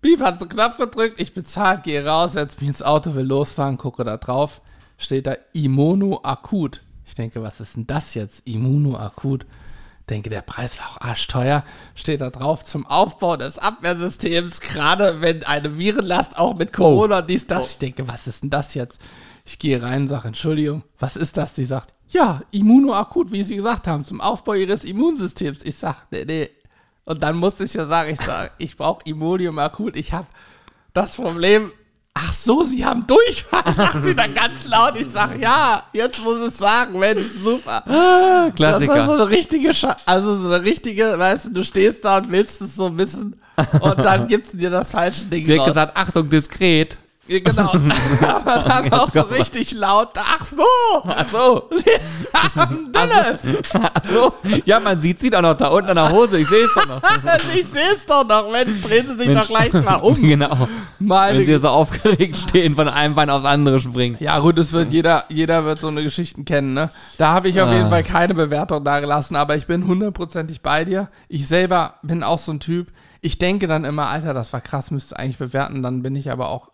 [0.00, 3.76] Beep hat so Knopf gedrückt, ich bezahlt, gehe raus, setze mich ins Auto, will losfahren,
[3.76, 4.60] gucke da drauf,
[4.96, 6.80] steht da Immunoakut.
[7.04, 8.46] Ich denke, was ist denn das jetzt?
[8.46, 9.44] Immunoakut.
[10.10, 11.64] Denke, der Preis ist auch arschteuer.
[11.94, 17.30] Steht da drauf zum Aufbau des Abwehrsystems, gerade wenn eine Virenlast auch mit Corona und
[17.30, 17.70] dies, das.
[17.70, 19.00] Ich denke, was ist denn das jetzt?
[19.46, 21.54] Ich gehe rein, sage, Entschuldigung, was ist das?
[21.54, 25.62] Die sagt, ja, Immunoakut, wie Sie gesagt haben, zum Aufbau Ihres Immunsystems.
[25.62, 26.50] Ich sag, nee, nee.
[27.04, 29.96] Und dann musste ich ja sagen, ich sage, ich brauche Immunium akut.
[29.96, 30.26] Ich habe
[30.92, 31.72] das Problem.
[32.14, 34.98] Ach so, Sie haben Durchfall, sagt sie dann ganz laut.
[34.98, 37.82] Ich sage, ja, jetzt muss ich sagen, Mensch, super.
[37.86, 39.06] Das war Klassiker.
[39.06, 42.60] so eine richtige, Scha also so eine richtige, weißt du, du stehst da und willst
[42.62, 43.36] es so bisschen
[43.80, 45.68] und dann gibt's dir das falsche Ding Sie hat raus.
[45.68, 46.96] gesagt, Achtung, diskret.
[47.30, 47.72] Ja, genau.
[48.26, 51.70] Aber dann auch so richtig laut, ach so, Ach so.
[52.92, 54.34] Dennis, Ach so.
[54.64, 56.38] Ja, man sieht sie doch noch da unten an der Hose.
[56.38, 57.00] Ich sehe es doch noch.
[57.54, 59.40] ich sehe es doch noch, Mensch, drehen Sie sich Mensch.
[59.40, 60.14] doch gleich mal um.
[60.20, 60.68] Genau.
[60.98, 64.16] Meine Wenn sie so aufgeregt stehen, von einem Bein aufs andere springen.
[64.20, 66.90] Ja, gut, es wird jeder, jeder wird so eine Geschichten kennen, ne?
[67.18, 67.74] Da habe ich auf Ah.
[67.74, 71.08] jeden Fall keine Bewertung da gelassen, aber ich bin hundertprozentig bei dir.
[71.28, 72.88] Ich selber bin auch so ein Typ.
[73.22, 76.48] Ich denke dann immer, Alter, das war krass, müsste eigentlich bewerten, dann bin ich aber
[76.48, 76.69] auch.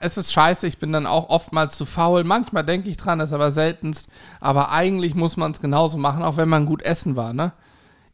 [0.00, 2.22] Es ist scheiße, ich bin dann auch oftmals zu faul.
[2.22, 4.08] Manchmal denke ich dran, ist aber seltenst.
[4.38, 7.52] Aber eigentlich muss man es genauso machen, auch wenn man gut essen war, ne?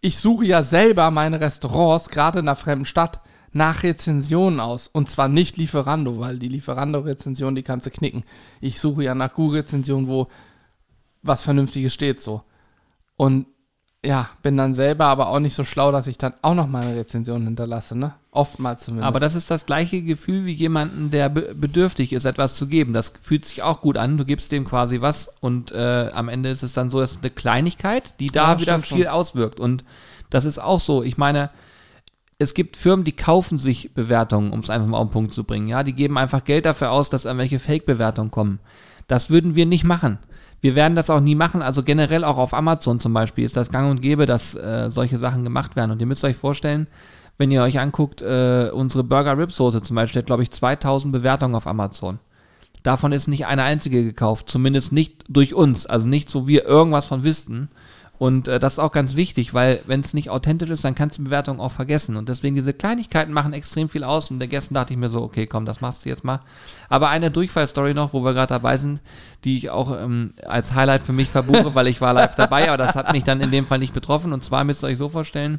[0.01, 3.21] Ich suche ja selber meine Restaurants, gerade in einer fremden Stadt,
[3.53, 4.87] nach Rezensionen aus.
[4.87, 8.23] Und zwar nicht Lieferando, weil die Lieferando-Rezension, die kannst du knicken.
[8.61, 10.29] Ich suche ja nach Google-Rezensionen, wo
[11.23, 12.43] was Vernünftiges steht so.
[13.17, 13.47] Und
[14.05, 16.95] ja, bin dann selber aber auch nicht so schlau, dass ich dann auch noch meine
[16.95, 18.15] Rezension hinterlasse, ne?
[18.35, 19.07] Oftmals zumindest.
[19.07, 22.93] Aber das ist das gleiche Gefühl wie jemanden, der be bedürftig ist, etwas zu geben.
[22.93, 24.19] Das fühlt sich auch gut an.
[24.19, 27.31] Du gibst dem quasi was und äh, am Ende ist es dann so, dass eine
[27.31, 29.07] Kleinigkeit, die da Ja, wieder viel schon.
[29.07, 29.61] auswirkt.
[29.61, 29.85] Und
[30.31, 31.05] das ist auch so.
[31.05, 31.49] Ich meine,
[32.39, 35.45] es gibt Firmen, die kaufen sich Bewertungen, um es einfach mal auf den Punkt zu
[35.45, 35.69] bringen.
[35.69, 38.59] Ja, die geben einfach Geld dafür aus, dass irgendwelche Fake-Bewertungen kommen.
[39.07, 40.19] Das würden wir nicht machen.
[40.61, 41.63] Wir werden das auch nie machen.
[41.63, 45.19] Also generell auch auf Amazon zum Beispiel ist das gang und gäbe, dass äh, solche
[45.19, 45.93] Sachen gemacht werden.
[45.93, 46.89] Und ihr müsst euch vorstellen,
[47.39, 51.13] wenn ihr euch anguckt, äh, unsere Burger Rib Soße zum Beispiel hat, glaube ich, 2000
[51.13, 52.19] Bewertungen auf Amazon.
[52.83, 57.07] Davon ist nicht eine einzige gekauft, zumindest nicht durch uns, also nicht so wir irgendwas
[57.07, 57.71] von wüssten.
[58.17, 61.19] Und äh, das ist auch ganz wichtig, weil wenn es nicht authentisch ist, dann kannst
[61.19, 62.17] du die Bewertung auch vergessen.
[62.17, 64.31] Und deswegen diese Kleinigkeiten machen extrem viel aus.
[64.31, 66.41] Und gestern dachte ich mir so, okay, komm, das machst du jetzt mal.
[66.89, 69.03] Aber eine Durchfallstory noch, wo wir gerade dabei sind,
[69.43, 72.77] die ich auch ähm, als Highlight für mich verbuche, weil ich war live dabei, aber
[72.77, 74.33] das hat mich dann in dem Fall nicht betroffen.
[74.33, 75.59] Und zwar müsst ihr euch so vorstellen,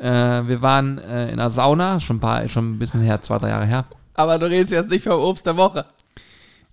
[0.00, 3.38] äh, wir waren äh, in einer Sauna, schon ein paar, schon ein bisschen her, zwei,
[3.38, 3.84] drei Jahre her.
[4.14, 5.84] aber du redest jetzt nicht vom Obst der Woche.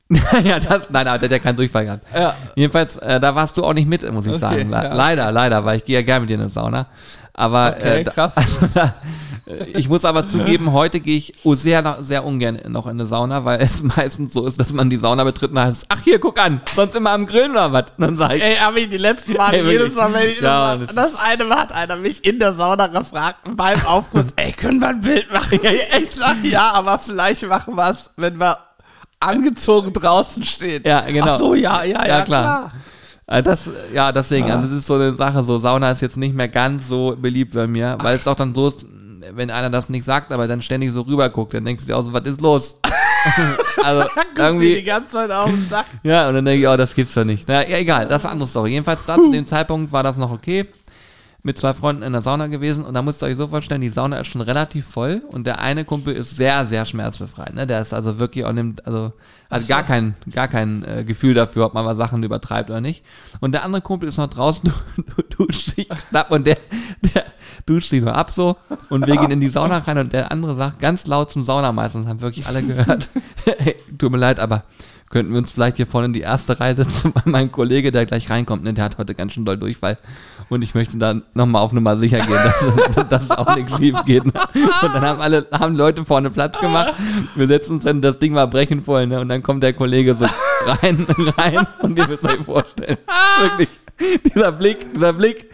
[0.44, 2.06] ja, das, nein, aber der hat ja keinen Durchfall gehabt.
[2.18, 2.34] Ja.
[2.56, 4.70] Jedenfalls, äh, da warst du auch nicht mit, muss ich Okay, sagen.
[4.70, 4.94] Le ja.
[4.94, 6.86] Leider, leider, weil ich gehe ja gerne mit dir in die Sauna.
[7.34, 8.34] Aber Okay, äh, da, krass.
[8.74, 8.94] da,
[9.74, 13.62] ich muss aber zugeben, heute gehe ich sehr, sehr ungern noch in eine Sauna, weil
[13.62, 16.62] es meistens so ist, dass man die Sauna betritt und heißt, ach hier, guck an,
[16.76, 17.86] sonst immer am Grillen oder was?
[17.98, 20.76] Dann sage ich, Ey, hab ich die letzten Male, Ey, jedes Mal, wenn ich Ja,
[20.76, 24.52] das, das das eine Mal hat einer mich in der Sauna gefragt, beim Aufguss, ey,
[24.52, 25.60] können wir ein Bild machen?
[26.02, 28.58] ich sag, ja, aber vielleicht machen wir es, wenn wir
[29.20, 30.84] angezogen draußen stehen.
[30.86, 31.26] Ja, genau.
[31.28, 32.26] Ach so, ja, ja, ja, Ja, klar.
[32.26, 32.72] klar.
[33.28, 36.36] Äh, Das, ja, deswegen, also es ist so eine Sache, so Sauna ist jetzt nicht
[36.36, 38.86] mehr ganz so beliebt bei mir, weil es auch dann so ist,
[39.34, 41.98] wenn einer das nicht sagt, aber dann ständig so rüber guckt, dann denkst du dir
[41.98, 42.80] auch so, was ist los?
[43.84, 44.04] also
[44.36, 45.86] Die irgendwie, ganze Zeit auf den Sack.
[46.04, 47.46] ja, und dann denke ich, oh, das gibt's doch nicht.
[47.48, 48.72] Na, ja, egal, das war eine andere Story.
[48.72, 50.68] Jedenfalls da zu dem Zeitpunkt war das noch okay.
[51.44, 53.90] Mit zwei Freunden in der Sauna gewesen und da müsst ihr euch so vorstellen, die
[53.90, 57.54] Sauna ist schon relativ voll und der eine Kumpel ist sehr, sehr schmerzbefreit.
[57.54, 57.66] Ne?
[57.66, 59.14] Der ist also wirklich auch nimmt, also
[59.50, 63.06] hat gar kein, gar kein äh, Gefühl dafür, ob man mal Sachen übertreibt oder nicht.
[63.40, 66.58] Und der andere Kumpel ist noch draußen, du, du, dich knapp und der,
[67.14, 67.24] der
[67.68, 68.56] duscht sich nur ab so
[68.90, 72.00] und wir gehen in die Sauna rein und der andere sagt ganz laut zum Saunameister,
[72.00, 73.10] das haben wirklich alle gehört,
[73.46, 74.64] hey, tut mir leid, aber
[75.10, 78.06] könnten wir uns vielleicht hier vorne in die erste Reihe setzen, weil mein Kollege, der
[78.06, 79.98] gleich reinkommt, ne, der hat heute ganz schön doll Durchfall
[80.50, 82.40] und ich möchte dann nochmal auf Nummer sicher gehen,
[82.96, 84.24] dass, dass auch nichts schief geht.
[84.24, 84.34] Und
[84.94, 86.94] dann haben alle, haben Leute vorne Platz gemacht,
[87.36, 89.20] wir setzen uns dann, das Ding war brechen voll, ne?
[89.20, 90.26] und dann kommt der Kollege so
[90.66, 91.06] rein,
[91.38, 92.98] rein und ihr müsst euch vorstellen,
[93.42, 93.70] wirklich,
[94.34, 95.50] dieser Blick, dieser Blick,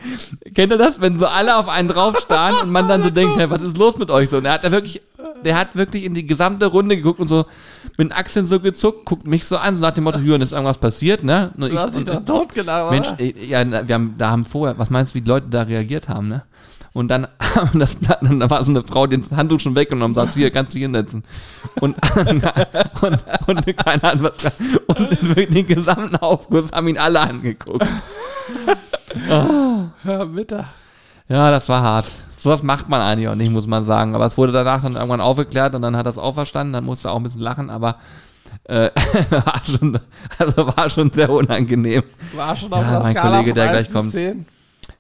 [0.54, 3.50] kennt ihr das, wenn so alle auf einen draufstarren und man dann so denkt, hey,
[3.50, 4.38] was ist los mit euch so?
[4.38, 5.02] Und er hat da wirklich,
[5.46, 7.46] der hat wirklich in die gesamte Runde geguckt und so
[7.98, 10.52] mit den Achseln so gezuckt, guckt mich so an, so nach dem Motto, Jürgen, ist
[10.52, 11.52] irgendwas passiert, ne?
[11.58, 14.46] Und ich, Du hast dich doch totgelacht, Mensch, ey, ja, na, wir haben, da haben
[14.46, 16.44] vorher, was meinst du, wie die Leute da reagiert haben, ne?
[16.94, 20.16] Und dann haben das Blatt, da war so eine Frau, die das Handtuch schon weggenommen,
[20.16, 21.24] sagt, hier, kannst du dich hinsetzen.
[21.82, 21.96] Und,
[23.02, 24.52] und, und keiner hat was,
[24.88, 27.86] und wirklich den gesamten Aufguss haben ihn alle angeguckt.
[29.16, 30.66] Ja, bitte.
[31.30, 32.06] Ja, das war hart.
[32.44, 34.16] Sowas macht man eigentlich auch nicht, muss man sagen.
[34.16, 36.84] Aber es wurde danach dann irgendwann aufgeklärt und dann hat er es auch verstanden, dann
[36.84, 37.96] musste er auch ein bisschen lachen, aber
[38.66, 38.90] äh,
[39.30, 39.98] war schon,
[40.38, 42.04] also war schon sehr unangenehm.
[42.36, 44.12] War schon auf Ja, der mein Skala Kollege, der 1 gleich kommt.
[44.12, 44.46] 10.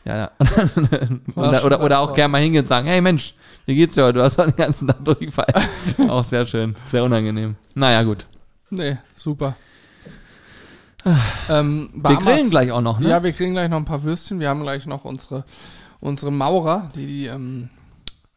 [0.05, 0.31] Ja, ja.
[1.35, 3.33] oder, oder, oder auch gerne mal hingehen und sagen, hey Mensch,
[3.65, 4.19] wie geht's dir heute?
[4.19, 5.53] Du hast doch den ganzen Tag Durchfall.
[6.07, 7.55] auch sehr schön, sehr unangenehm.
[7.75, 8.25] Naja, gut.
[8.69, 9.55] Nee, super.
[11.49, 13.09] ähm, bei Wir grillen gleich auch noch, ne?
[13.09, 14.39] Ja, wir kriegen gleich noch ein paar Würstchen.
[14.39, 15.43] Wir haben gleich noch unsere,
[16.03, 17.69] unsere Maurer, die die ähm,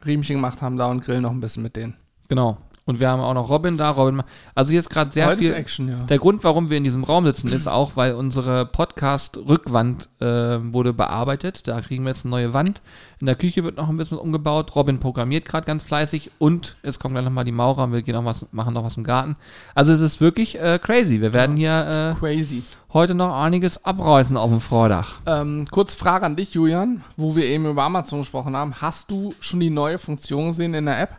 [0.04, 1.96] Riemchen gemacht haben, da und grillen noch ein bisschen mit denen.
[2.28, 2.58] Genau.
[2.86, 3.90] Und wir haben auch noch Robin da.
[3.90, 4.22] Robin,
[4.54, 5.52] also hier ist gerade sehr Heute viel.
[5.52, 6.04] Action, ja.
[6.04, 10.24] Der Grund, warum wir in diesem Raum sitzen, ist auch, weil unsere Podcast-Rückwand äh,
[10.72, 11.66] wurde bearbeitet.
[11.66, 12.82] Da kriegen wir jetzt eine neue Wand.
[13.18, 14.76] In der Küche wird noch ein bisschen umgebaut.
[14.76, 18.14] Robin programmiert gerade ganz fleißig und es kommt gleich nochmal die Maurer und wir gehen
[18.14, 19.36] noch was, machen noch was im Garten.
[19.74, 21.20] Also es ist wirklich äh, crazy.
[21.20, 22.58] Wir werden hier Crazy.
[22.58, 25.20] äh, heute noch einiges abreißen auf dem Vordach.
[25.26, 28.74] Ähm, kurz Frage an dich, Julian, wo wir eben über Amazon gesprochen haben.
[28.80, 31.16] Hast du schon die neue Funktion gesehen in der App?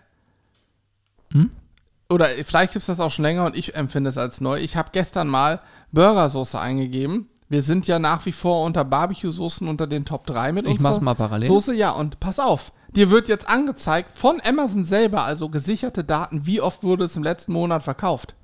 [1.32, 1.52] Hm?
[2.10, 4.60] Oder vielleicht gibt es das auch schon länger und ich empfinde es als neu.
[4.60, 5.60] Ich habe gestern mal
[5.92, 7.30] Burgersoße eingegeben.
[7.50, 10.90] Wir sind ja nach wie vor unter Barbecue-Soßen unter den Top 3 mit Ich unserer
[10.90, 11.48] mach's mal parallel.
[11.48, 12.72] Soße, ja, und pass auf.
[12.96, 17.24] Dir wird jetzt angezeigt von Amazon selber, also gesicherte Daten, wie oft wurde es im
[17.24, 18.36] letzten Monat verkauft.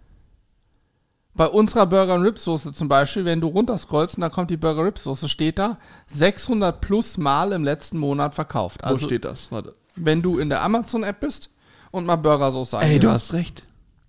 [1.36, 4.86] Bei unserer Burger Rib Soße zum Beispiel, wenn du runterscrollst und da kommt die Burger
[4.86, 8.84] Rib Soße, steht da 600 plus Mal im letzten Monat verkauft.
[8.84, 9.52] Also das?
[9.52, 9.74] Warte.
[9.96, 11.50] wenn du in der Amazon App bist
[11.94, 13.64] und mal Burgersoße Ey, du hast recht.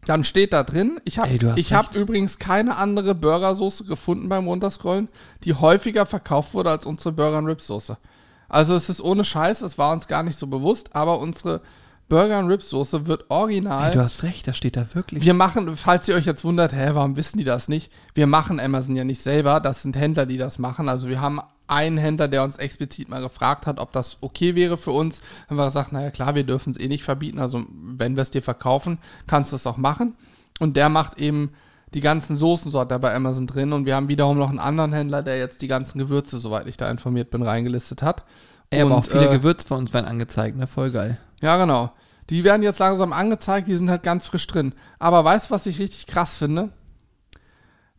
[0.07, 1.01] dann steht da drin.
[1.05, 5.09] Ich habe hab übrigens keine andere Burgersoße gefunden beim Runterscrollen,
[5.45, 7.97] die häufiger verkauft wurde als unsere Burger Rib Soße.
[8.49, 11.61] Also es ist ohne Scheiß, es war uns gar nicht so bewusst, aber unsere
[12.09, 15.25] Burger Rib Soße wird original Ey, du hast recht, das steht da wirklich.
[15.25, 17.93] wir machen, falls ihr euch jetzt wundert, hä, warum wissen die das nicht?
[18.15, 20.89] Wir machen Amazon ja nicht selber, das sind Händler, die das machen.
[20.89, 24.77] Also wir haben einen Händler, der uns explizit mal gefragt hat, ob das okay wäre
[24.77, 25.21] für uns.
[25.49, 27.39] Haben wir gesagt, naja klar, wir dürfen es eh nicht verbieten.
[27.39, 30.17] Also wenn wir es dir verkaufen, kannst du es auch machen.
[30.61, 31.53] Und der macht eben
[31.95, 33.73] die ganzen Soßen so hat er bei Amazon drin.
[33.73, 36.77] Und wir haben wiederum noch einen anderen Händler, der jetzt die ganzen Gewürze, soweit ich
[36.77, 38.25] da informiert bin, reingelistet hat.
[38.71, 40.67] Ey, aber Und, auch viele äh, Gewürze von uns werden angezeigt, ne?
[40.67, 41.19] Voll geil.
[41.41, 41.93] ja, genau.
[42.31, 44.75] Die werden jetzt langsam angezeigt, die sind halt ganz frisch drin.
[44.99, 46.71] Aber weißt du, was ich richtig krass finde?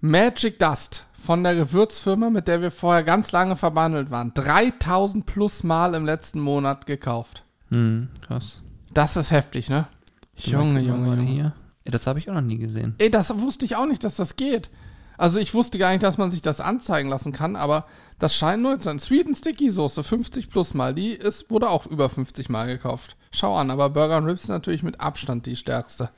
[0.01, 4.33] Magic Dust von der Gewürzfirma, mit der wir vorher ganz lange verbandelt waren.
[4.35, 7.43] 3000 plus Mal im letzten Monat gekauft.
[7.69, 8.61] Hm, krass.
[8.93, 9.88] Das ist heftig, ne?
[10.35, 11.21] Junge, Junge, Junge.
[11.23, 11.53] Hier.
[11.83, 12.95] Ey, das habe ich auch noch nie gesehen.
[12.99, 14.69] Ey, das wusste ich auch nicht, dass das geht.
[15.17, 17.85] Also ich wusste gar nicht, dass man sich das anzeigen lassen kann, aber
[18.19, 18.99] das scheint neu zu sein.
[18.99, 23.15] Sweet and Sticky Soße, 50 plus Mal, die ist, wurde auch über 50 Mal gekauft.
[23.31, 26.09] Schau an, aber Burger and Ribs ist natürlich mit Abstand die stärkste.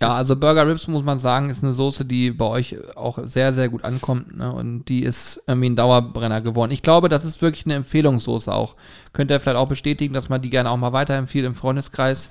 [0.00, 3.52] Ja, also Burger Ribs, muss man sagen, ist eine Soße, die bei euch auch sehr,
[3.52, 4.36] sehr gut ankommt.
[4.36, 4.52] Ne?
[4.52, 6.70] Und die ist irgendwie ein Dauerbrenner geworden.
[6.70, 8.76] Ich glaube, das ist wirklich eine Empfehlungssoße auch.
[9.12, 12.30] Könnt ihr vielleicht auch bestätigen, dass man die gerne auch mal weiterempfiehlt im Freundeskreis.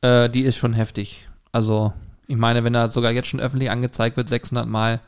[0.00, 1.26] Äh, die ist schon heftig.
[1.50, 1.92] Also,
[2.28, 5.00] ich meine, wenn da sogar jetzt schon öffentlich angezeigt wird, 600 Mal,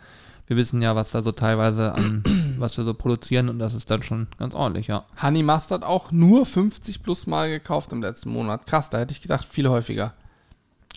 [0.48, 2.24] wir wissen ja, was da so teilweise an,
[2.58, 5.04] was wir so produzieren und das ist dann schon ganz ordentlich, ja.
[5.22, 8.66] Honey Mustard auch nur 50 plus Mal gekauft im letzten Monat.
[8.66, 10.12] Krass, da hätte ich gedacht, viel häufiger.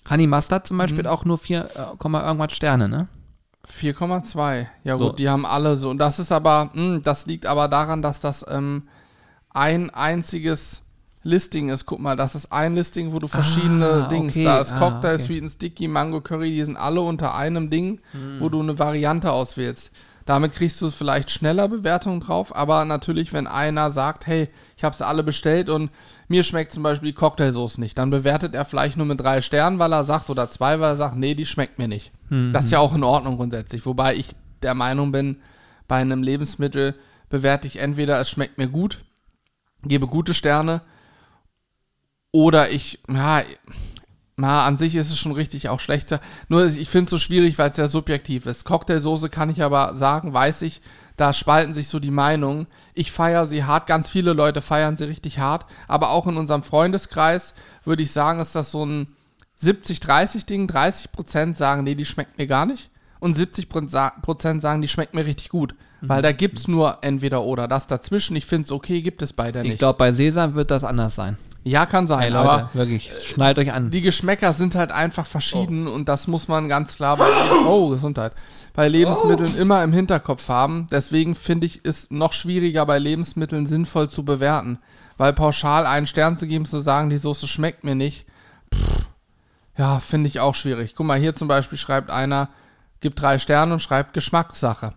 [0.10, 3.08] Honey Mustard zum Beispiel auch nur 4, äh, irgendwas Sterne, ne?
[3.68, 4.68] 4,2.
[4.84, 5.08] Ja So.
[5.10, 5.90] gut, die haben alle so.
[5.90, 8.84] Und das ist aber, mh, das liegt aber daran, dass das ähm,
[9.52, 10.82] ein einziges
[11.24, 11.86] Listing ist.
[11.86, 14.44] Guck mal, das ist ein Listing, wo du verschiedene Ah, Dings, okay.
[14.44, 15.24] da ist Ah, Cocktail, okay.
[15.24, 18.42] Sweet and Sticky, Mango Curry, die sind alle unter einem Ding, Hm.
[18.42, 19.92] wo du eine Variante auswählst.
[20.26, 24.50] Damit kriegst du vielleicht schneller Bewertungen drauf, aber natürlich, wenn einer sagt, hey,
[24.84, 25.92] ich habe sie alle bestellt und
[26.28, 29.80] mir schmeckt zum Beispiel die Cocktailsoße nicht, dann bewertet er vielleicht nur mit drei Sternen,
[29.80, 32.12] weil er sagt, oder zwei, weil er sagt, nee, die schmeckt mir nicht.
[32.52, 33.86] Das ist ja auch in Ordnung grundsätzlich.
[33.86, 34.32] Wobei ich
[34.62, 35.38] der Meinung bin,
[35.88, 36.96] bei einem Lebensmittel
[37.30, 39.06] bewerte ich entweder, es schmeckt mir gut,
[39.84, 40.82] gebe gute Sterne,
[42.34, 43.42] oder ich, ja,
[44.36, 46.20] na, an sich ist es schon richtig auch schlechter.
[46.50, 48.66] Nur ich finde es so schwierig, weil es sehr subjektiv ist.
[48.66, 50.82] Cocktailsoße kann ich aber sagen, weiß ich,
[51.16, 52.68] da spalten sich so die Meinungen.
[52.94, 56.64] Ich feiere sie hart, ganz viele Leute feiern sie richtig hart, aber auch in unserem
[56.64, 57.54] Freundeskreis
[57.86, 59.08] würde ich sagen, ist das so ein
[59.62, 60.68] 70-30-Ding.
[60.68, 62.90] 30% sagen, nee, die schmeckt mir gar nicht.
[63.20, 65.76] Und 70% sagen, die schmeckt mir richtig gut.
[66.02, 67.70] Weil da gibt es nur entweder oder.
[67.70, 69.80] Das dazwischen, ich finde es okay, gibt es beide Ich nicht.
[69.80, 71.38] glaube, bei Sesam wird das anders sein.
[71.66, 73.90] Ja, kann sein, Leute, aber wirklich, schnallt euch an.
[73.90, 77.28] die Geschmäcker sind halt einfach verschieden und das muss man ganz klar bei,
[77.66, 78.34] oh, Gesundheit,
[78.74, 80.88] bei Lebensmitteln immer im Hinterkopf haben.
[80.92, 84.80] Deswegen finde ich es noch schwieriger bei Lebensmitteln sinnvoll zu bewerten.
[85.18, 88.26] Weil pauschal einen Stern zu geben, zu sagen, die Soße schmeckt mir nicht,
[88.74, 89.06] pff,
[89.78, 90.96] ja, finde ich auch schwierig.
[90.96, 92.50] Guck mal, hier zum Beispiel schreibt einer,
[93.00, 94.94] gibt drei Sterne und schreibt Geschmackssache.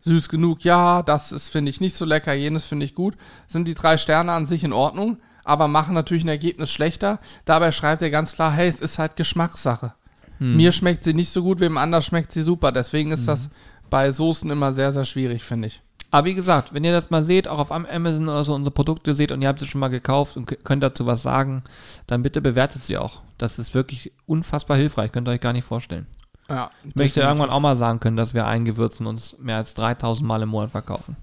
[0.00, 3.16] Süß genug, ja, das ist, finde ich, nicht so lecker, jenes finde ich gut.
[3.46, 5.18] Sind die drei Sterne an sich in Ordnung,
[5.48, 7.18] aber machen natürlich ein Ergebnis schlechter.
[7.44, 9.94] Dabei schreibt er ganz klar, hey, es ist halt Geschmackssache.
[10.40, 12.70] Mir schmeckt sie nicht so gut, wem anders schmeckt sie super.
[12.70, 13.50] Deswegen ist das
[13.90, 15.82] bei Soßen immer sehr, sehr schwierig, finde ich.
[16.10, 19.14] Aber wie gesagt, wenn ihr das mal seht, auch auf Amazon oder so unsere Produkte
[19.14, 21.64] seht und ihr habt sie schon mal gekauft und könnt dazu was sagen,
[22.06, 23.20] dann bitte bewertet sie auch.
[23.36, 26.06] Das ist wirklich unfassbar hilfreich, könnt ihr euch gar nicht vorstellen.
[26.48, 29.74] Ja, Ich möchte irgendwann auch mal sagen können, dass wir ein Gewürzen uns mehr als
[29.74, 31.16] 3000 Mal im Monat verkaufen.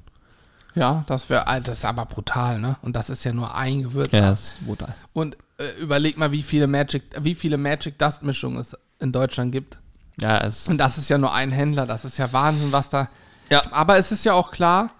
[0.76, 2.76] Ja, das wäre, das ist aber brutal, ne?
[2.82, 4.12] Und das ist ja nur ein Gewürz.
[4.12, 4.94] das ist brutal.
[5.14, 9.52] Und äh, überleg mal, wie viele Magic, wie viele Magic Dust Mischungen es in Deutschland
[9.52, 9.80] gibt.
[10.20, 11.86] Ja, es Und das ist ja nur ein Händler.
[11.86, 13.10] Das ist ja Wahnsinn, was da.
[13.50, 13.64] Ja.
[13.72, 14.92] Aber es ist ja auch klar,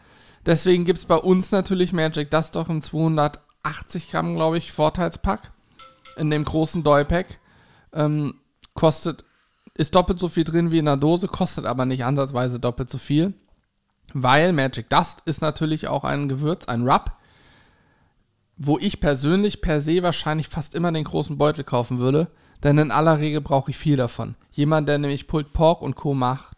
[0.46, 5.52] deswegen gibt es bei uns natürlich Magic Dust doch im 280 Gramm, glaube ich, Vorteilspack.
[6.18, 7.40] In dem großen Doy-Pack.
[7.94, 8.36] Ähm,
[8.74, 9.26] kostet,
[9.74, 12.98] ist doppelt so viel drin wie in der Dose, kostet aber nicht ansatzweise doppelt so
[12.98, 13.34] viel.
[14.14, 17.12] Weil Magic Dust ist natürlich auch ein Gewürz, ein Rub,
[18.58, 22.28] wo ich persönlich per se wahrscheinlich fast immer den großen Beutel kaufen würde,
[22.64, 24.36] denn in aller Regel brauche ich viel davon.
[24.52, 26.14] Jemand, der nämlich Pulled Pork und Co.
[26.14, 26.56] macht,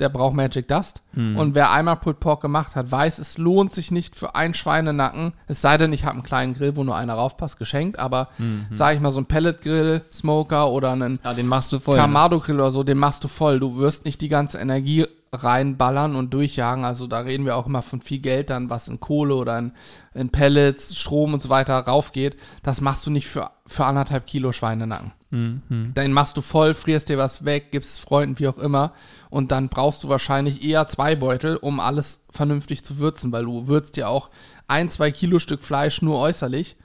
[0.00, 1.02] der braucht Magic Dust.
[1.14, 5.34] Und wer einmal Pulled Pork gemacht hat, weiß, es lohnt sich nicht für einen Schweinenacken,
[5.46, 8.28] es sei denn, ich habe einen kleinen Grill, wo nur einer raufpasst, geschenkt, aber
[8.72, 11.96] sage ich mal, so ein Pellet-Grill, Smoker oder einen ja, den machst du voll.
[11.96, 12.02] ne?
[12.02, 13.60] Kamado-Grill oder so, den machst du voll.
[13.60, 16.84] Du wirst nicht die ganze Energie reinballern und durchjagen.
[16.84, 19.72] Also da reden wir auch immer von viel Geld dann, was in Kohle oder in,
[20.14, 22.36] in Pellets, Strom und so weiter raufgeht.
[22.62, 25.12] Das machst du nicht für, für anderthalb Kilo Schweinenacken.
[25.30, 25.94] Mhm.
[25.94, 28.92] Den machst du voll, frierst dir was weg, gibst Freunden, wie auch immer.
[29.30, 33.68] Und dann brauchst du wahrscheinlich eher zwei Beutel, um alles vernünftig zu würzen, weil du
[33.68, 34.30] würzt ja auch
[34.66, 36.76] ein, zwei Kilo Stück Fleisch nur äußerlich.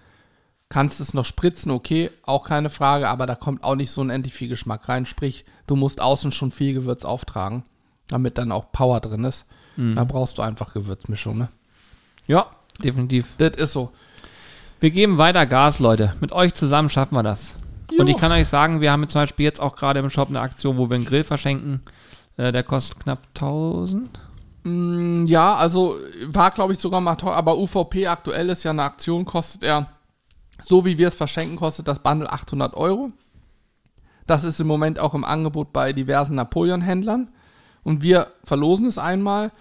[0.69, 4.33] Kannst es noch spritzen, okay, auch keine Frage, aber da kommt auch nicht so unendlich
[4.33, 5.05] viel Geschmack rein.
[5.05, 7.63] Sprich, du musst außen schon viel Gewürz auftragen,
[8.10, 9.45] damit dann auch Power drin ist.
[9.78, 11.49] Da brauchst du einfach Gewürzmischung, ne?
[12.28, 12.45] Ja,
[12.82, 13.34] definitiv.
[13.38, 13.91] Das ist so.
[14.80, 16.16] Wir geben weiter Gas, Leute.
[16.22, 17.58] Mit euch zusammen schaffen wir das.
[17.91, 18.16] Und Jo.
[18.16, 20.78] ich kann euch sagen, wir haben zum Beispiel jetzt auch gerade im Shop eine Aktion,
[20.78, 21.82] wo wir einen Grill verschenken.
[22.38, 24.18] Äh, der kostet knapp 1000.
[24.64, 25.97] Mm, Ja, also
[26.28, 29.88] war, glaube ich, sogar mal teuer, aber UVP aktuell ist ja eine Aktion, kostet er,
[30.64, 33.12] so wie wir es verschenken, kostet das Bundle 800 Euro.
[34.26, 37.30] Das ist im Moment auch im Angebot bei diversen Napoleon-Händlern.
[37.86, 39.51] Und wir verlosen es einmal.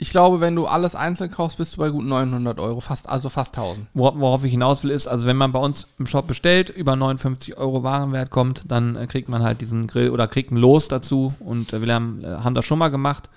[0.00, 3.28] Ich glaube, wenn du alles einzeln kaufst, bist du bei gut 900 Euro, fast, also
[3.30, 3.86] fast 1000.
[3.94, 6.94] Wor- Worauf ich hinaus will, ist, also wenn man bei uns im Shop bestellt, über
[6.94, 10.86] 59 Euro Warenwert kommt, dann äh, kriegt man halt diesen Grill oder kriegt ein Los
[10.88, 11.32] dazu.
[11.40, 13.30] Und äh, wir haben, äh, haben das schon mal gemacht.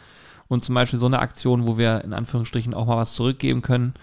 [0.50, 3.94] Und zum Beispiel so eine Aktion, wo wir in Anführungsstrichen auch mal was zurückgeben können,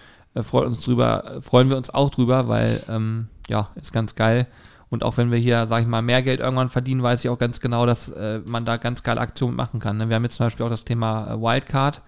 [0.40, 4.46] freut uns drüber, freuen wir uns auch drüber, weil ähm, ja, ist ganz geil.
[4.90, 7.38] Und auch wenn wir hier, sag ich mal, mehr Geld irgendwann verdienen, weiß ich auch
[7.38, 9.98] ganz genau, dass äh, man da ganz geile Aktionen machen kann.
[9.98, 10.08] Ne?
[10.08, 12.02] Wir haben jetzt zum Beispiel auch das Thema äh, Wildcard.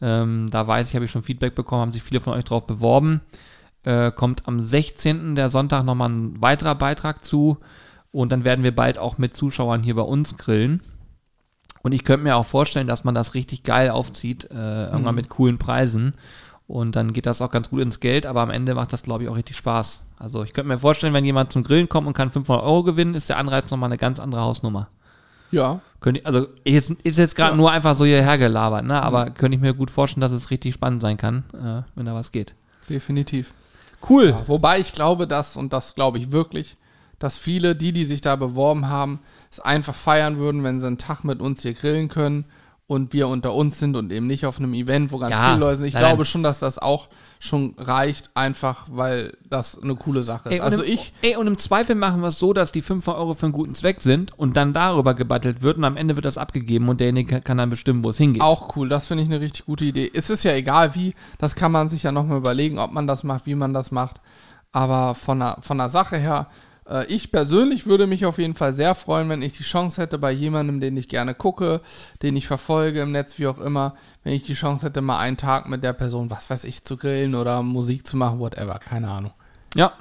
[0.00, 2.66] Ähm, da weiß ich, habe ich schon Feedback bekommen, haben sich viele von euch drauf
[2.66, 3.20] beworben.
[3.82, 5.34] Äh, kommt am 16.
[5.34, 7.58] der Sonntag nochmal ein weiterer Beitrag zu.
[8.12, 10.80] Und dann werden wir bald auch mit Zuschauern hier bei uns grillen.
[11.82, 15.30] Und ich könnte mir auch vorstellen, dass man das richtig geil aufzieht, äh, irgendwann mit
[15.30, 16.12] coolen Preisen.
[16.70, 19.24] Und dann geht das auch ganz gut ins Geld, aber am Ende macht das, glaube
[19.24, 20.06] ich, auch richtig Spaß.
[20.18, 23.14] Also ich könnte mir vorstellen, wenn jemand zum Grillen kommt und kann 500 Euro gewinnen,
[23.16, 24.88] ist der Anreiz nochmal eine ganz andere Hausnummer.
[25.50, 27.56] Ja, Könnte, also ist, ist jetzt gerade Ja.
[27.56, 29.02] nur einfach so hierher gelabert, ne?
[29.02, 32.14] aber könnte ich mir gut vorstellen, dass es richtig spannend sein kann, äh, wenn da
[32.14, 32.54] was geht.
[32.88, 33.52] definitiv.
[34.08, 34.28] Cool.
[34.30, 36.76] Ja, wobei ich glaube, dass, und das glaube ich wirklich,
[37.18, 39.18] dass viele, die, die sich da beworben haben,
[39.50, 42.44] es einfach feiern würden, wenn sie einen Tag mit uns hier grillen können
[42.90, 45.60] und wir unter uns sind und eben nicht auf einem Event, wo ganz Ja, viele
[45.60, 45.86] Leute sind.
[45.86, 47.06] Ich nein, glaube schon, dass das auch
[47.38, 50.54] schon reicht, einfach weil das eine coole Sache ist.
[50.56, 52.82] Ey, und also im, ich, Ey, und im Zweifel machen wir es so, dass die
[52.82, 56.16] 5 Euro für einen guten Zweck sind und dann darüber gebattelt wird und am Ende
[56.16, 58.42] wird das abgegeben und derjenige kann dann bestimmen, wo es hingeht.
[58.42, 60.10] Auch cool, das finde ich eine richtig gute Idee.
[60.12, 63.22] Es ist ja egal wie, das kann man sich ja nochmal überlegen, ob man das
[63.22, 64.20] macht, wie man das macht.
[64.72, 66.48] Aber von der, von der Sache her,
[67.08, 70.32] ich persönlich würde mich auf jeden Fall sehr freuen, wenn ich die Chance hätte, bei
[70.32, 71.80] jemandem, den ich gerne gucke,
[72.22, 75.36] den ich verfolge im Netz, wie auch immer, wenn ich die Chance hätte, mal einen
[75.36, 79.08] Tag mit der Person, was weiß ich, zu grillen oder Musik zu machen, whatever, keine
[79.08, 79.32] Ahnung.
[79.74, 79.92] Ja.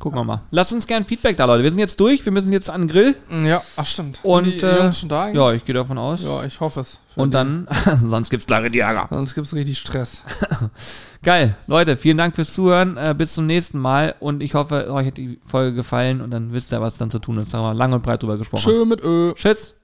[0.00, 0.42] Gucken wir mal.
[0.50, 1.62] Lasst uns gern Feedback da, Leute.
[1.62, 2.24] Wir sind jetzt durch.
[2.24, 3.14] Wir müssen jetzt an den Grill.
[3.44, 4.16] Ja, ach stimmt.
[4.16, 5.36] Sind Und die äh, Jungs schon da eigentlich?
[5.36, 6.22] ja, ich gehe davon aus.
[6.22, 6.98] Ja, ich hoffe es.
[7.16, 7.34] Und die.
[7.34, 7.68] dann,
[8.10, 9.06] sonst gibt's klare die Ärger.
[9.10, 10.22] Sonst gibt es richtig Stress.
[11.22, 11.56] Geil.
[11.66, 12.96] Leute, vielen Dank fürs Zuhören.
[12.96, 14.14] Äh, bis zum nächsten Mal.
[14.20, 17.18] Und ich hoffe, euch hat die Folge gefallen und dann wisst ihr, was dann zu
[17.18, 17.54] tun ist.
[17.54, 18.62] Da haben wir lang und breit drüber gesprochen.
[18.62, 19.32] Schön mit Ö.
[19.34, 19.74] Tschüss.